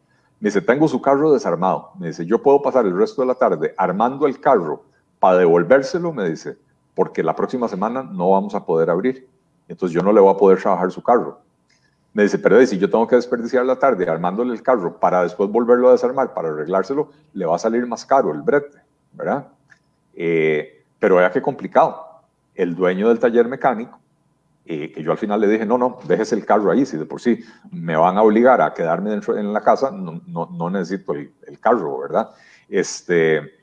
[0.40, 1.90] Me dice, tengo su carro desarmado.
[1.98, 4.84] Me dice, yo puedo pasar el resto de la tarde armando el carro
[5.20, 6.56] para devolvérselo, me dice,
[6.94, 9.28] porque la próxima semana no vamos a poder abrir.
[9.68, 11.40] Entonces yo no le voy a poder trabajar su carro.
[12.12, 15.48] Me dice, pero si yo tengo que desperdiciar la tarde armándole el carro para después
[15.50, 18.78] volverlo a desarmar, para arreglárselo, le va a salir más caro el brete,
[19.12, 19.48] ¿verdad?
[20.14, 22.04] Eh, pero vea qué complicado.
[22.54, 24.01] El dueño del taller mecánico
[24.64, 27.20] que yo al final le dije, no, no, déjese el carro ahí, si de por
[27.20, 27.40] sí
[27.70, 31.98] me van a obligar a quedarme dentro en la casa, no, no, necesito el, carro,
[32.00, 32.30] ¿verdad?
[32.68, 33.62] Este,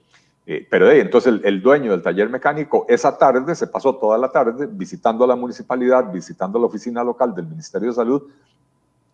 [0.52, 4.68] Eh, pero entonces el, dueño del taller mecánico esa tarde se pasó toda la tarde
[4.68, 8.24] visitando a la municipalidad, visitando la oficina local del Ministerio de Salud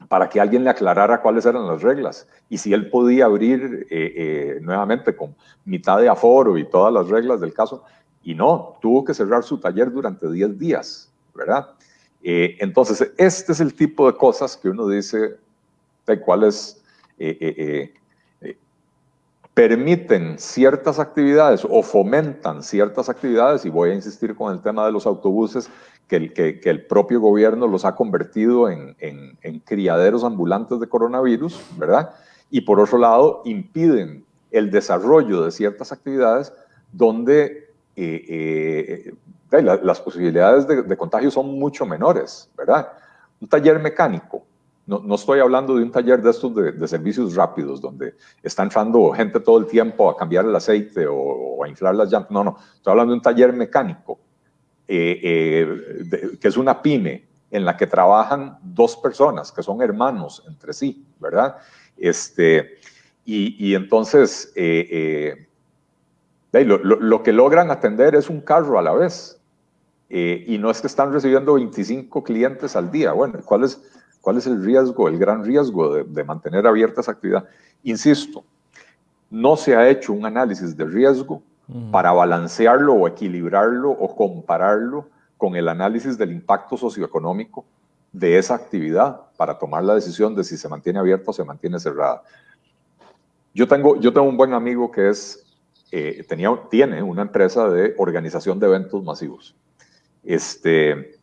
[0.07, 4.13] para que alguien le aclarara cuáles eran las reglas y si él podía abrir eh,
[4.15, 7.83] eh, nuevamente con mitad de aforo y todas las reglas del caso.
[8.23, 11.69] Y no, tuvo que cerrar su taller durante 10 días, ¿verdad?
[12.27, 15.36] entonces, este es el tipo de cosas que uno dice,
[16.07, 16.83] de cuáles
[19.55, 24.91] permiten ciertas actividades o fomentan ciertas actividades, y voy a insistir con el tema de
[24.91, 25.69] los autobuses,
[26.09, 31.59] que el, que, el propio gobierno los ha convertido en, en, criaderos ambulantes de coronavirus,
[31.77, 32.13] ¿verdad?
[32.51, 36.53] Y por otro lado, impiden el desarrollo de ciertas actividades
[36.91, 37.64] donde
[37.96, 39.14] eh,
[39.52, 42.89] eh, las posibilidades de, contagio son mucho menores, ¿verdad?
[43.39, 44.43] Un taller mecánico
[44.88, 49.39] no, estoy hablando de un taller de estos de, servicios rápidos, donde está entrando gente
[49.39, 52.32] todo el tiempo a cambiar el aceite o, a inflar las llantas.
[52.32, 54.20] No, no, estoy hablando de un taller mecánico,
[54.88, 60.43] eh, eh, que es una pyme en la que trabajan dos personas que son hermanos
[60.48, 61.56] entre sí, ¿verdad?
[61.98, 62.78] Este,
[63.24, 65.45] y, entonces, eh,
[66.64, 69.41] lo, lo, que logran atender es un carro a la vez.
[70.10, 73.12] y no es que están recibiendo 25 clientes al día.
[73.12, 73.82] Bueno, ¿cuál es?
[74.26, 77.45] ¿Cuál es el riesgo, el gran riesgo de, mantener abierta esa actividad?
[77.84, 78.43] Insisto,
[79.30, 81.43] no se ha hecho un análisis de riesgo
[81.91, 87.66] para balancearlo o equilibrarlo o compararlo con el análisis del impacto socioeconómico
[88.12, 91.78] de esa actividad para tomar la decisión de si se mantiene abierta o se mantiene
[91.78, 92.24] cerrada.
[93.53, 95.45] Yo tengo, yo tengo un buen amigo que es,
[95.91, 99.55] eh, tenía, tiene una empresa de organización de eventos masivos.
[100.23, 101.19] Este,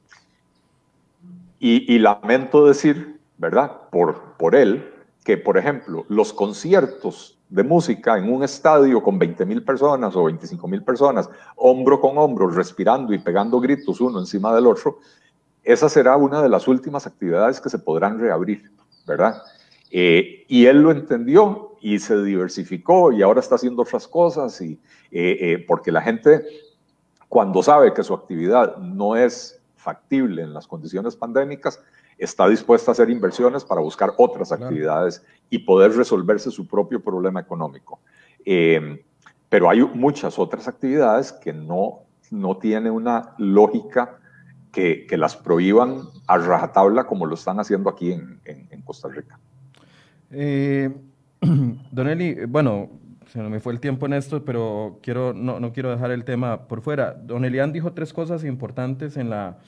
[1.58, 3.88] y, lamento decir, ¿verdad?
[3.90, 4.92] Por, por él,
[5.24, 10.24] que por ejemplo, los conciertos de música en un estadio con 20 mil personas o
[10.24, 14.98] 25 mil personas, hombro con hombro, respirando y pegando gritos uno encima del otro,
[15.62, 18.70] esa será una de las últimas actividades que se podrán reabrir,
[19.06, 19.40] ¿verdad?
[19.94, 24.80] Eh, y él lo entendió y se diversificó y ahora está haciendo otras cosas, y,
[25.10, 26.46] eh, eh, porque la gente,
[27.28, 31.78] cuando sabe que su actividad no es factible en las condiciones pandémicas,
[32.16, 37.40] está dispuesta a hacer inversiones para buscar otras actividades y poder resolverse su propio problema
[37.40, 38.00] económico.
[38.46, 38.98] Em,
[39.50, 44.18] pero hay muchas otras actividades que no, no tienen una lógica
[44.72, 49.38] que, que, las prohíban a rajatabla como lo están haciendo aquí en, en, Costa Rica.
[50.32, 50.90] Eh,
[51.40, 52.90] don Eli, bueno,
[53.26, 56.68] se me fue el tiempo en esto, pero quiero, no, no quiero dejar el tema
[56.68, 57.12] por fuera.
[57.12, 59.58] Don Elian dijo tres cosas importantes en la,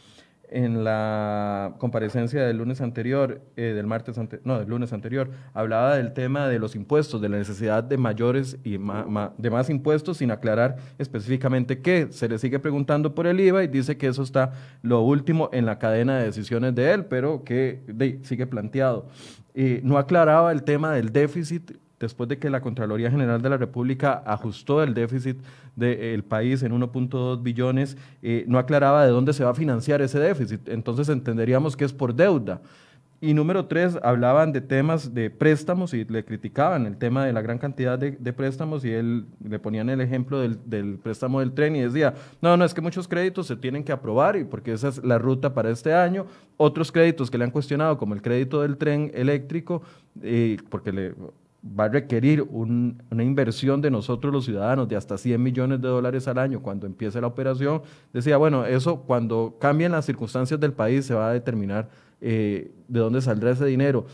[0.50, 6.12] en la comparecencia del lunes anterior, eh, del martes no, del lunes anterior, hablaba del
[6.12, 10.76] tema de los impuestos, de la necesidad de mayores y de más impuestos sin aclarar
[10.98, 12.08] específicamente qué.
[12.10, 15.66] Se le sigue preguntando por el IVA y dice que eso está lo último en
[15.66, 17.82] la cadena de decisiones de él, pero que
[18.22, 19.08] sigue planteado.
[19.54, 21.72] Eh, no aclaraba el tema del déficit
[22.04, 25.38] después de que la Contraloría General de la República ajustó el déficit
[25.74, 30.18] del país en 1.2 billones, eh, no aclaraba de dónde se va a financiar ese
[30.18, 30.68] déficit.
[30.68, 32.60] Entonces entenderíamos que es por deuda.
[33.24, 37.40] Y número tres, hablaban de temas de préstamos y le criticaban el tema de la
[37.40, 41.80] gran cantidad de, préstamos y él le ponían el ejemplo del, préstamo del tren y
[41.80, 45.02] decía, no, no, es que muchos créditos se tienen que aprobar y porque esa es
[45.02, 46.26] la ruta para este año.
[46.58, 49.80] Otros créditos que le han cuestionado, como el crédito del tren eléctrico,
[50.20, 51.14] eh, porque le,
[51.66, 56.28] va a requerir una inversión de nosotros los ciudadanos de hasta 100 millones de dólares
[56.28, 57.82] al año cuando empiece la operación.
[58.12, 61.88] Decía, bueno, eso cuando cambien las circunstancias del país se va a determinar
[62.20, 64.04] eh, de dónde saldrá ese dinero.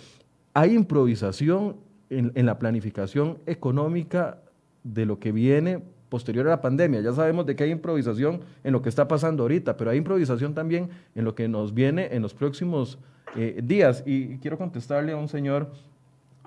[0.55, 1.77] Hay improvisación
[2.09, 4.39] en, la planificación económica
[4.85, 7.01] de lo que viene posterior a la pandemia.
[7.01, 10.55] Ya sabemos de que hay improvisación en lo que está pasando ahorita, pero hay improvisación
[10.55, 12.99] también en lo que nos viene en los próximos
[13.37, 14.03] eh, días.
[14.07, 15.71] Y quiero contestarle a un señor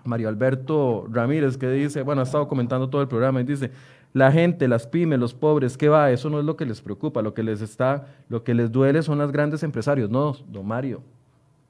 [0.04, 3.72] Mario Alberto Ramírez, que dice, bueno, ha estado comentando todo el programa y dice,
[4.14, 6.12] la gente, las pymes, los pobres, ¿qué va?
[6.12, 9.01] Eso no es lo que les preocupa, lo que les está, lo que les duele
[9.01, 10.10] son los grandes empresarios.
[10.10, 11.01] No, don Mario,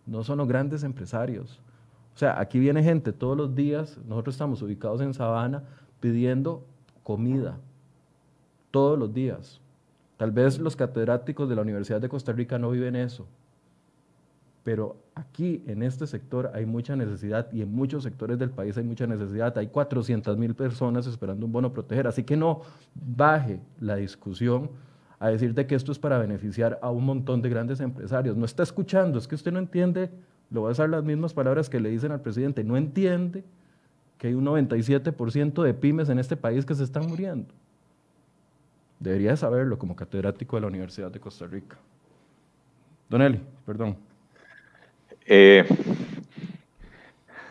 [0.06, 1.62] no son los grandes empresarios.
[2.14, 5.64] O sea, aquí viene gente todos los días, nosotros estamos ubicados en Sabana
[6.00, 6.64] pidiendo
[7.04, 7.58] comida,
[8.72, 9.62] todos los días.
[10.18, 13.26] Tal vez los catedráticos de la Universidad de Costa Rica no viven eso,
[14.64, 18.84] pero aquí en este sector hay mucha necesidad y en muchos sectores del país hay
[18.84, 19.58] mucha necesidad.
[19.58, 22.62] Hay 400 mil personas esperando un bono proteger, así que no
[22.96, 24.72] baje la discusión
[25.20, 28.38] a decirte que esto es para beneficiar a un montón de grandes empresarios.
[28.38, 30.10] No está escuchando, es que usted no entiende,
[30.50, 33.44] lo voy a usar las mismas palabras que le dicen al presidente, no entiende
[34.18, 37.54] que hay un 97% de pymes en este país que se están muriendo.
[39.00, 41.78] Debería saberlo como catedrático de la Universidad de Costa Rica.
[43.10, 43.98] Don Eli, perdón.
[45.26, 45.66] Eh,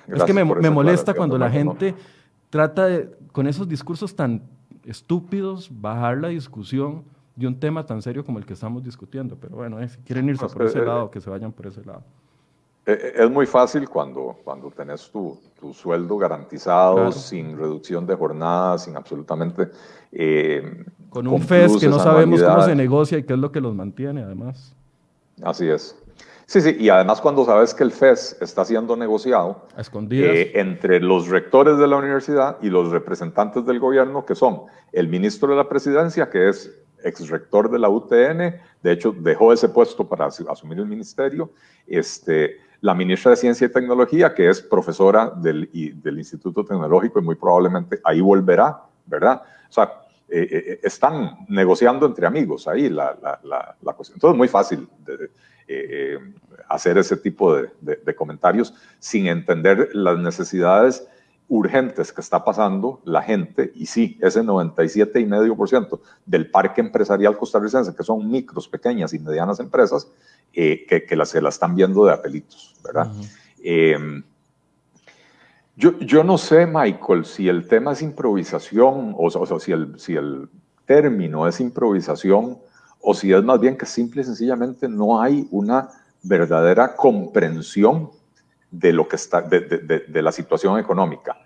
[0.09, 1.95] es que me, molesta cuando la gente
[2.51, 4.43] trata de, con esos discursos tan
[4.85, 7.05] estúpidos, bajar la discusión
[7.37, 9.37] de un tema tan serio como el que estamos discutiendo.
[9.37, 12.03] Pero bueno, eh, si quieren irse por ese lado, que se vayan por ese lado.
[12.85, 18.79] Eh, es muy fácil cuando, cuando tenés tu, tu sueldo garantizado, sin reducción de jornada,
[18.79, 19.69] sin absolutamente...
[20.11, 23.61] Eh, con un FES que no sabemos cómo se negocia y qué es lo que
[23.61, 24.75] los mantiene, además.
[25.43, 25.97] Así es.
[26.47, 29.67] Sí, sí, y además cuando sabes que el FES está siendo negociado
[30.11, 34.63] eh, entre los rectores de la universidad y los representantes del gobierno, que son
[34.93, 39.53] el ministro de la presidencia, que es ex rector de la UTN, de hecho dejó
[39.53, 41.51] ese puesto para asumir el ministerio,
[41.87, 45.71] este, la ministra de Ciencia y Tecnología, que es profesora del,
[46.03, 49.43] del Instituto Tecnológico y muy probablemente ahí volverá, ¿verdad?
[49.69, 54.17] O sea, eh, eh, están negociando entre amigos ahí la, la, la, cuestión.
[54.17, 55.31] Entonces es muy fácil de,
[55.73, 56.19] eh,
[56.69, 61.07] hacer ese tipo de, de, comentarios sin entender las necesidades
[61.49, 68.03] urgentes que está pasando la gente, y sí, ese 97,5% del parque empresarial costarricense, que
[68.03, 70.11] son micros, pequeñas y medianas empresas,
[70.53, 73.11] que, que se la están viendo de apelitos, ¿verdad?
[75.77, 80.15] yo, yo, no sé, Michael, si el tema es improvisación, o, o, si, el, si
[80.15, 80.49] el
[80.87, 82.59] término es improvisación,
[83.03, 85.91] o si es más bien que simple y sencillamente no hay una
[86.23, 88.11] verdadera comprensión
[88.71, 91.37] de lo que está, de, de, de la situación económica.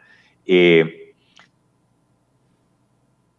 [0.45, 1.15] Eh,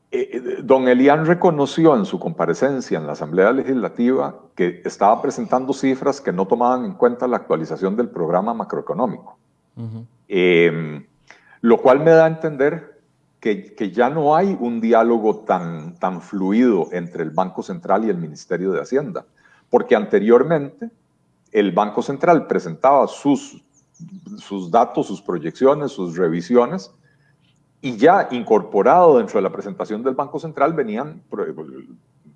[0.10, 6.20] eh, don Elian reconoció en su comparecencia en la Asamblea Legislativa que estaba presentando cifras
[6.20, 9.38] que no tomaban en cuenta la actualización del programa macroeconómico,
[10.28, 11.06] eh,
[11.62, 12.97] lo cual me da a entender
[13.40, 18.18] que, ya no hay un diálogo tan, tan fluido entre el Banco Central y el
[18.18, 19.26] Ministerio de Hacienda,
[19.70, 20.90] porque anteriormente
[21.52, 23.64] el Banco Central presentaba sus,
[24.38, 26.92] sus datos, sus proyecciones, sus revisiones,
[27.80, 31.22] y ya incorporado dentro de la presentación del Banco Central venían,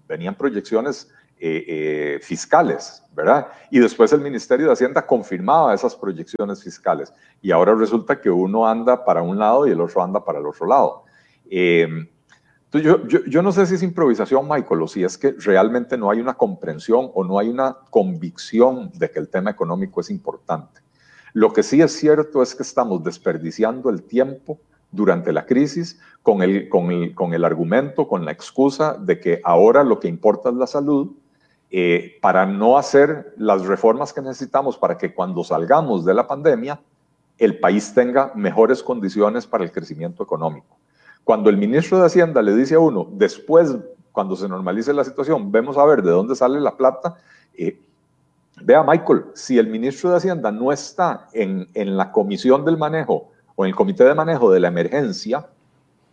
[0.07, 1.09] venían proyecciones
[1.43, 3.47] eh, eh, fiscales, ¿verdad?
[3.71, 7.11] Y después el Ministerio de Hacienda confirmaba esas proyecciones fiscales.
[7.41, 10.45] Y ahora resulta que uno anda para un lado y el otro anda para el
[10.45, 11.05] otro lado.
[11.49, 11.87] Eh,
[12.65, 15.97] entonces yo, yo, yo, no sé si es improvisación, Michael, o si es que realmente
[15.97, 20.11] no hay una comprensión o no hay una convicción de que el tema económico es
[20.11, 20.81] importante.
[21.33, 24.59] Lo que sí es cierto es que estamos desperdiciando el tiempo
[24.91, 29.41] durante la crisis con el, con el, con el argumento, con la excusa de que
[29.43, 31.15] ahora lo que importa es la salud
[31.73, 36.81] eh, para no hacer las reformas que necesitamos para que cuando salgamos de la pandemia,
[37.37, 40.77] el país tenga mejores condiciones para el crecimiento económico.
[41.23, 43.73] Cuando el ministro de Hacienda le dice a uno, después,
[44.11, 47.15] cuando se normalice la situación, vemos a ver de dónde sale la plata,
[47.53, 47.79] eh,
[48.61, 53.31] vea Michael, si el ministro de Hacienda no está en, en la comisión del manejo
[53.55, 55.47] o en el comité de manejo de la emergencia,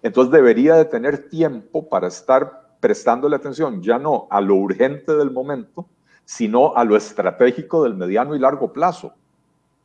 [0.03, 5.31] entonces debería de tener tiempo para estar prestándole atención ya no a lo urgente del
[5.31, 5.89] momento,
[6.25, 9.15] sino a lo estratégico del mediano y largo plazo,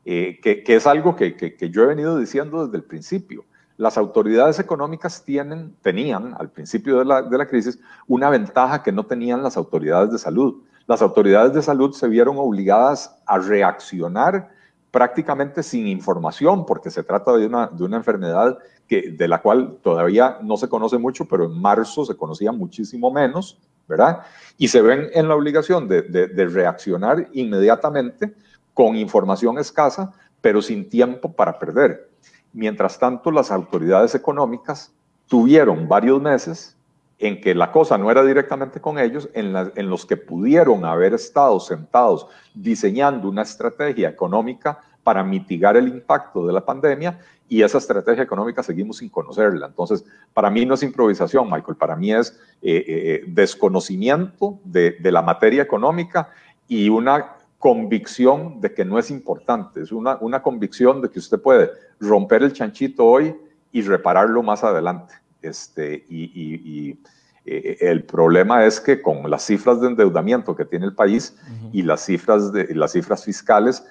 [0.06, 3.46] eh, que, es algo que, que, yo he venido diciendo desde el principio.
[3.78, 8.92] Las autoridades económicas tienen, tenían al principio de la, de la crisis una ventaja que
[8.92, 10.62] no tenían las autoridades de salud.
[10.86, 14.50] Las autoridades de salud se vieron obligadas a reaccionar
[14.92, 19.78] prácticamente sin información, porque se trata de una, de una enfermedad que, de la cual
[19.82, 23.58] todavía no se conoce mucho, pero en marzo se conocía muchísimo menos,
[23.88, 24.22] ¿verdad?
[24.58, 28.34] Y se ven en la obligación de, de, reaccionar inmediatamente
[28.74, 32.10] con información escasa, pero sin tiempo para perder.
[32.54, 34.94] Mientras tanto, las autoridades económicas
[35.28, 36.78] tuvieron varios meses
[37.20, 41.14] en que la cosa no era directamente con ellos, en, en, los que pudieron haber
[41.14, 47.20] estado sentados diseñando una estrategia económica para mitigar el impacto de la pandemia
[47.50, 49.68] y esa estrategia económica seguimos sin conocerla.
[49.68, 52.32] Entonces, para mí no es improvisación, Michael, para mí es
[52.62, 56.30] eh, eh, eh, desconocimiento de, de, la materia económica
[56.68, 61.40] y una convicción de que no es importante, es una, una convicción de que usted
[61.40, 61.70] puede
[62.00, 63.36] romper el chanchito hoy
[63.72, 65.14] y repararlo más adelante.
[65.42, 67.00] Este, y, y,
[67.46, 71.36] el problema es que con las cifras de endeudamiento que tiene el país
[71.74, 73.84] y las cifras, de, las cifras fiscales,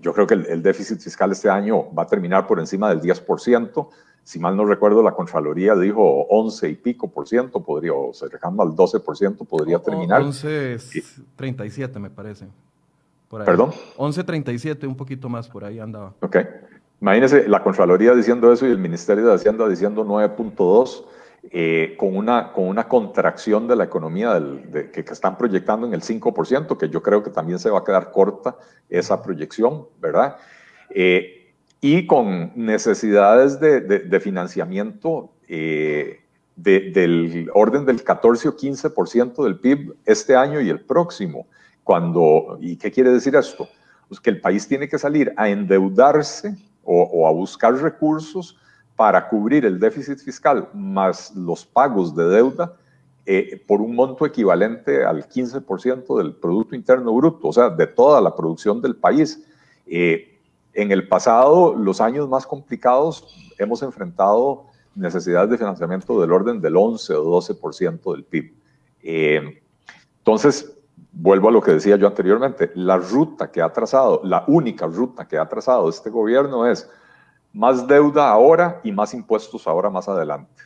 [0.00, 3.88] yo creo que el, déficit fiscal este año va a terminar por encima del 10%.
[4.22, 8.62] Si mal no recuerdo, la Contraloría dijo 11 y pico por ciento, podría, o cercano
[8.62, 10.22] al 12 por ciento, podría terminar.
[10.22, 12.46] 11.37 me parece.
[13.28, 13.72] Por ¿Perdón?
[13.96, 16.14] 11.37, un poquito más, por ahí andaba.
[16.20, 16.36] Ok.
[17.00, 21.04] Imagínese la Contraloría diciendo eso y el Ministerio de Hacienda diciendo 9.2.
[21.50, 26.02] eh, con, una, con una contracción de la economía del, que, están proyectando en el
[26.02, 28.56] 5%, que yo creo que también se va a quedar corta
[28.90, 30.36] esa proyección, ¿verdad?
[30.90, 36.20] Eh, y con necesidades de, de, financiamiento eh,
[36.56, 41.46] del orden del 14 o 15% del PIB este año y el próximo.
[41.82, 43.66] Cuando, ¿Y qué quiere decir esto?
[44.08, 48.58] Pues que el país tiene que salir a endeudarse o, o a buscar recursos
[49.00, 52.74] para cubrir el déficit fiscal más los pagos de deuda
[53.24, 58.20] eh, por un monto equivalente al 15% del Producto Interno Bruto, o sea, de toda
[58.20, 59.42] la producción del país.
[59.86, 60.38] Eh,
[60.74, 63.26] en el pasado, los años más complicados,
[63.56, 68.52] hemos enfrentado necesidades de financiamiento del orden del 11 o 12% del PIB.
[69.02, 69.62] Eh,
[70.18, 70.76] entonces,
[71.10, 75.26] vuelvo a lo que decía yo anteriormente, la ruta que ha trazado, la única ruta
[75.26, 76.86] que ha trazado este gobierno es
[77.52, 80.62] más deuda ahora y más impuestos ahora más adelante.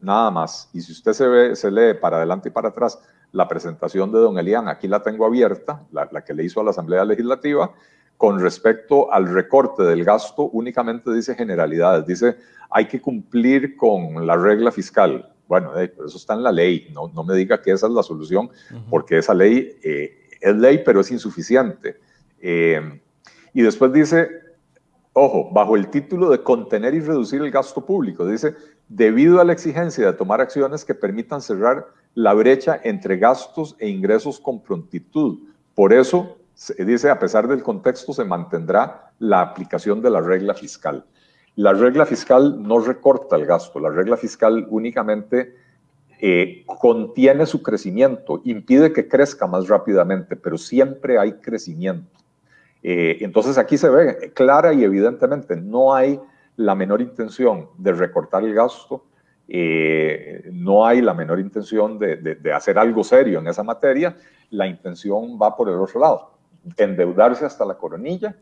[0.00, 0.70] Nada más.
[0.72, 2.98] Y si usted se, ve, se lee para adelante y para atrás
[3.32, 6.70] la presentación de don Elian, aquí la tengo abierta, la, que le hizo a la
[6.70, 7.72] Asamblea Legislativa,
[8.16, 12.06] con respecto al recorte del gasto, únicamente dice generalidades.
[12.06, 12.36] Dice,
[12.70, 15.32] hay que cumplir con la regla fiscal.
[15.48, 16.88] Bueno, eso está en la ley.
[16.92, 18.50] No, no, me diga que esa es la solución,
[18.88, 21.98] porque esa ley eh, es ley, pero es insuficiente.
[22.40, 23.00] Eh,
[23.52, 24.28] y después dice,
[25.12, 28.54] Ojo, bajo el título de contener y reducir el gasto público, dice,
[28.88, 33.88] debido a la exigencia de tomar acciones que permitan cerrar la brecha entre gastos e
[33.88, 35.40] ingresos con prontitud.
[35.74, 36.38] Por eso,
[36.78, 41.04] dice, a pesar del contexto, se mantendrá la aplicación de la regla fiscal.
[41.56, 45.56] La regla fiscal no recorta el gasto, la regla fiscal únicamente
[46.20, 52.19] eh, contiene su crecimiento, impide que crezca más rápidamente, pero siempre hay crecimiento.
[52.82, 56.20] Eh, entonces aquí se ve clara y evidentemente no hay
[56.56, 59.04] la menor intención de recortar el gasto,
[59.48, 64.16] eh, no hay la menor intención de, hacer algo serio en esa materia,
[64.50, 66.38] la intención va por el otro lado,
[66.76, 68.36] endeudarse hasta la coronilla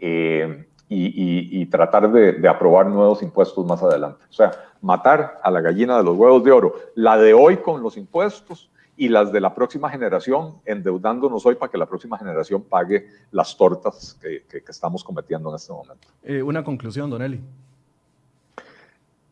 [0.00, 4.24] eh, y, y, tratar de aprobar nuevos impuestos más adelante.
[4.30, 7.82] O sea, matar a la gallina de los huevos de oro, la de hoy con
[7.82, 12.62] los impuestos y las de la próxima generación, endeudándonos hoy para que la próxima generación
[12.64, 16.08] pague las tortas que, estamos cometiendo en este momento.
[16.24, 17.40] Eh, una conclusión, Don Eli.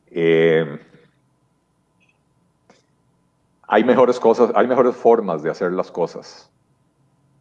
[0.09, 0.79] Eh,
[3.63, 6.49] hay mejores cosas, hay mejores formas de hacer las cosas.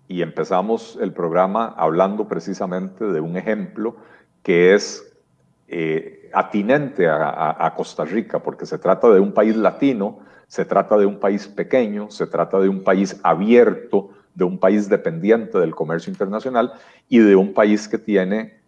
[0.07, 3.97] Y empezamos el programa hablando precisamente de un ejemplo
[4.41, 5.15] que es
[5.67, 11.05] eh, atinente a Costa Rica, porque se trata de un país latino se trata de
[11.05, 16.11] un país pequeño, se trata de un país abierto, de un país dependiente del comercio
[16.11, 16.73] internacional
[17.09, 18.59] y de un país que tiene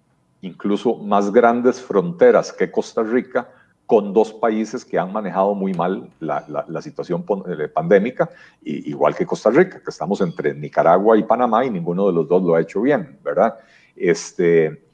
[0.42, 3.50] incluso más grandes fronteras que Costa Rica,
[3.86, 8.30] con dos países que han manejado muy mal la, situación eh, pandémica,
[8.62, 12.44] igual que Costa Rica, que estamos entre Nicaragua y Panamá y ninguno de los dos
[12.44, 13.56] lo ha hecho bien, ¿verdad?
[13.96, 14.87] Este,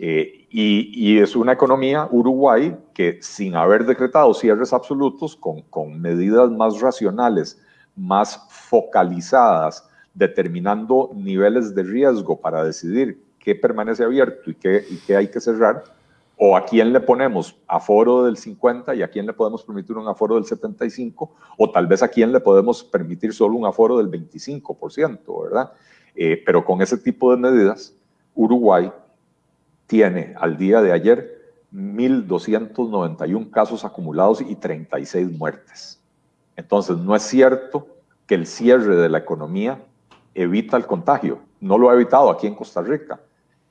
[0.00, 6.50] eh, y, es una economía, Uruguay, que sin haber decretado cierres absolutos, con, con medidas
[6.52, 7.60] más racionales,
[7.96, 15.16] más focalizadas, determinando niveles de riesgo para decidir qué permanece abierto y qué, y qué
[15.16, 15.82] hay que cerrar,
[16.36, 20.06] o a quién le ponemos aforo del 50 y a quién le podemos permitir un
[20.06, 24.08] aforo del 75, o tal vez a quién le podemos permitir solo un aforo del
[24.08, 25.72] 25%, ¿verdad?
[26.14, 27.96] Eh, pero con ese tipo de medidas,
[28.36, 28.92] Uruguay
[29.88, 36.00] tiene al día de ayer 1.291 casos acumulados y 36 muertes.
[36.54, 37.88] Entonces, no es cierto
[38.26, 39.82] que el cierre de la economía
[40.34, 41.40] evita el contagio.
[41.60, 43.20] No lo ha evitado aquí en Costa Rica.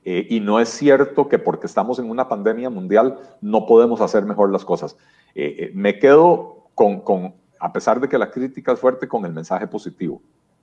[0.04, 4.24] Eh, y no es cierto que porque estamos en una pandemia mundial no podemos hacer
[4.24, 4.96] mejor las cosas.
[5.34, 9.24] Eh, eh, me quedo con, con, a pesar de que la crítica es fuerte, con
[9.24, 10.22] el mensaje positivo.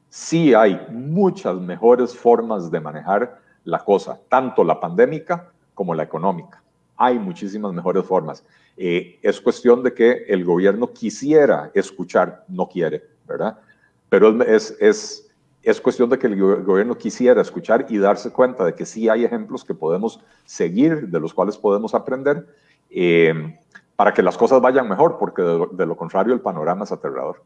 [0.10, 6.64] Sí hay muchas mejores formas de manejar la cosa, tanto la pandémica como la económica.
[6.98, 8.44] Hay muchísimas mejores formas.
[8.78, 13.60] Eh, es cuestión de que el gobierno quisiera escuchar, no quiere, ¿verdad?
[14.10, 15.30] Pero es, es,
[15.62, 19.26] es cuestión de que el gobierno quisiera escuchar y darse cuenta de que sí hay
[19.26, 22.48] ejemplos que podemos seguir, de los cuales podemos aprender,
[22.90, 23.58] eh,
[23.96, 27.42] para que las cosas vayan mejor, porque de lo, contrario el panorama es aterrador.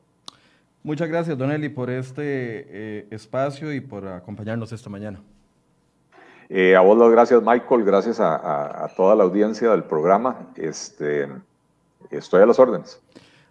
[0.83, 5.21] Muchas gracias, Don Eli, por este eh, espacio y por acompañarnos esta mañana.
[6.49, 10.49] Eh, a vos las gracias, Michael, gracias a, toda la audiencia del programa.
[10.55, 11.27] Este,
[12.09, 12.99] estoy a las órdenes.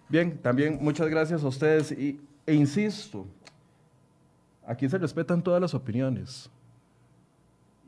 [0.08, 3.26] Bien, también muchas gracias a ustedes y, e insisto,
[4.66, 6.50] aquí se respetan todas las opiniones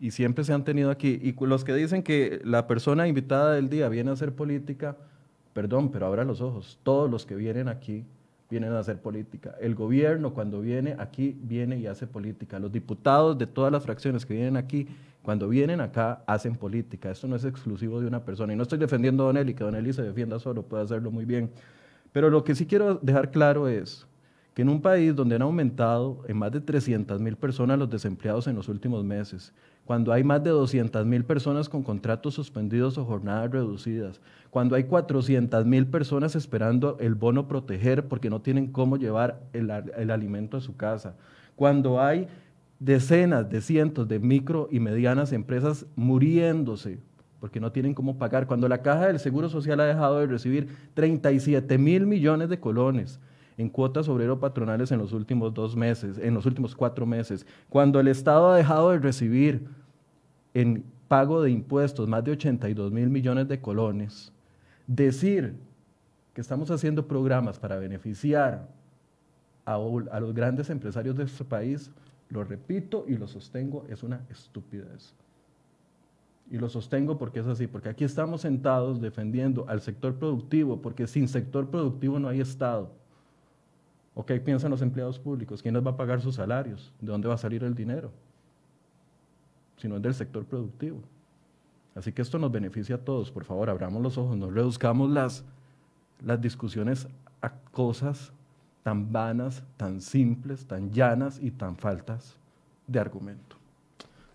[0.01, 1.19] y siempre se han tenido aquí.
[1.23, 4.97] Y los que dicen que la persona invitada del día viene a hacer política,
[5.53, 6.79] Perdón, pero abra los ojos.
[6.83, 8.05] Todos los que vienen aquí
[8.51, 9.55] vienen a hacer política.
[9.61, 12.59] El gobierno cuando viene aquí viene y hace política.
[12.59, 14.89] Los diputados de todas las fracciones que vienen aquí,
[15.23, 17.11] cuando vienen acá, hacen política.
[17.11, 18.53] Esto no es exclusivo de una persona.
[18.53, 21.11] Y no estoy defendiendo a Don Eli, que Don Eli se defienda solo, puede hacerlo
[21.11, 21.51] muy bien.
[22.13, 24.07] Pero lo que sí quiero dejar claro es
[24.55, 28.49] que en un país donde han aumentado en más de 300 mil personas los desempleados
[28.49, 29.53] en los últimos meses,
[29.91, 34.85] cuando hay más de 200 mil personas con contratos suspendidos o jornadas reducidas, cuando hay
[34.85, 39.69] 400 mil personas esperando el bono proteger porque no tienen cómo llevar el,
[40.13, 41.17] alimento a su casa,
[41.57, 42.29] cuando hay
[42.79, 47.01] decenas de cientos de micro y medianas empresas muriéndose
[47.41, 50.69] porque no tienen cómo pagar, cuando la Caja del Seguro Social ha dejado de recibir
[50.95, 53.19] 37 mil millones de colones,
[53.59, 57.99] en cuotas obrero patronales en los últimos dos meses, en los últimos cuatro meses, cuando
[57.99, 59.80] el Estado ha dejado de recibir
[60.55, 64.33] en pago de impuestos más de 82 mil millones de colones,
[64.87, 65.55] decir
[66.35, 68.69] que estamos haciendo programas para beneficiar
[69.65, 69.79] a,
[70.21, 71.91] los grandes empresarios de este país,
[72.29, 75.15] lo repito y lo sostengo, es una estupidez.
[76.51, 81.07] Y lo sostengo porque es así, porque aquí estamos sentados defendiendo al sector productivo, porque
[81.07, 82.91] sin sector productivo no hay Estado.
[84.15, 85.63] ¿O qué piensan los empleados públicos?
[85.63, 86.93] ¿Quién les va a pagar sus salarios?
[87.01, 88.11] ¿De dónde va a salir el dinero?
[89.81, 91.01] Si no es del sector productivo.
[91.95, 93.31] Así que esto nos beneficia a todos.
[93.31, 95.43] Por favor, abramos los ojos, no reduzcamos las,
[96.25, 97.09] las discusiones
[97.41, 98.33] a cosas
[98.83, 102.37] tan vanas, tan simples, tan llanas y tan faltas
[102.87, 103.57] de argumento.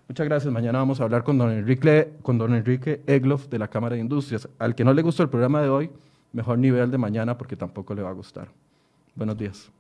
[0.08, 0.52] Muchas gracias.
[0.52, 4.02] Mañana vamos a hablar con don Enrique, con don Enrique Egloff de la Cámara de
[4.02, 4.48] Industrias.
[4.60, 5.90] Al que no le gustó el programa de hoy,
[6.34, 8.48] mejor nivel de mañana porque tampoco le va a gustar.
[9.16, 9.72] Buenos días.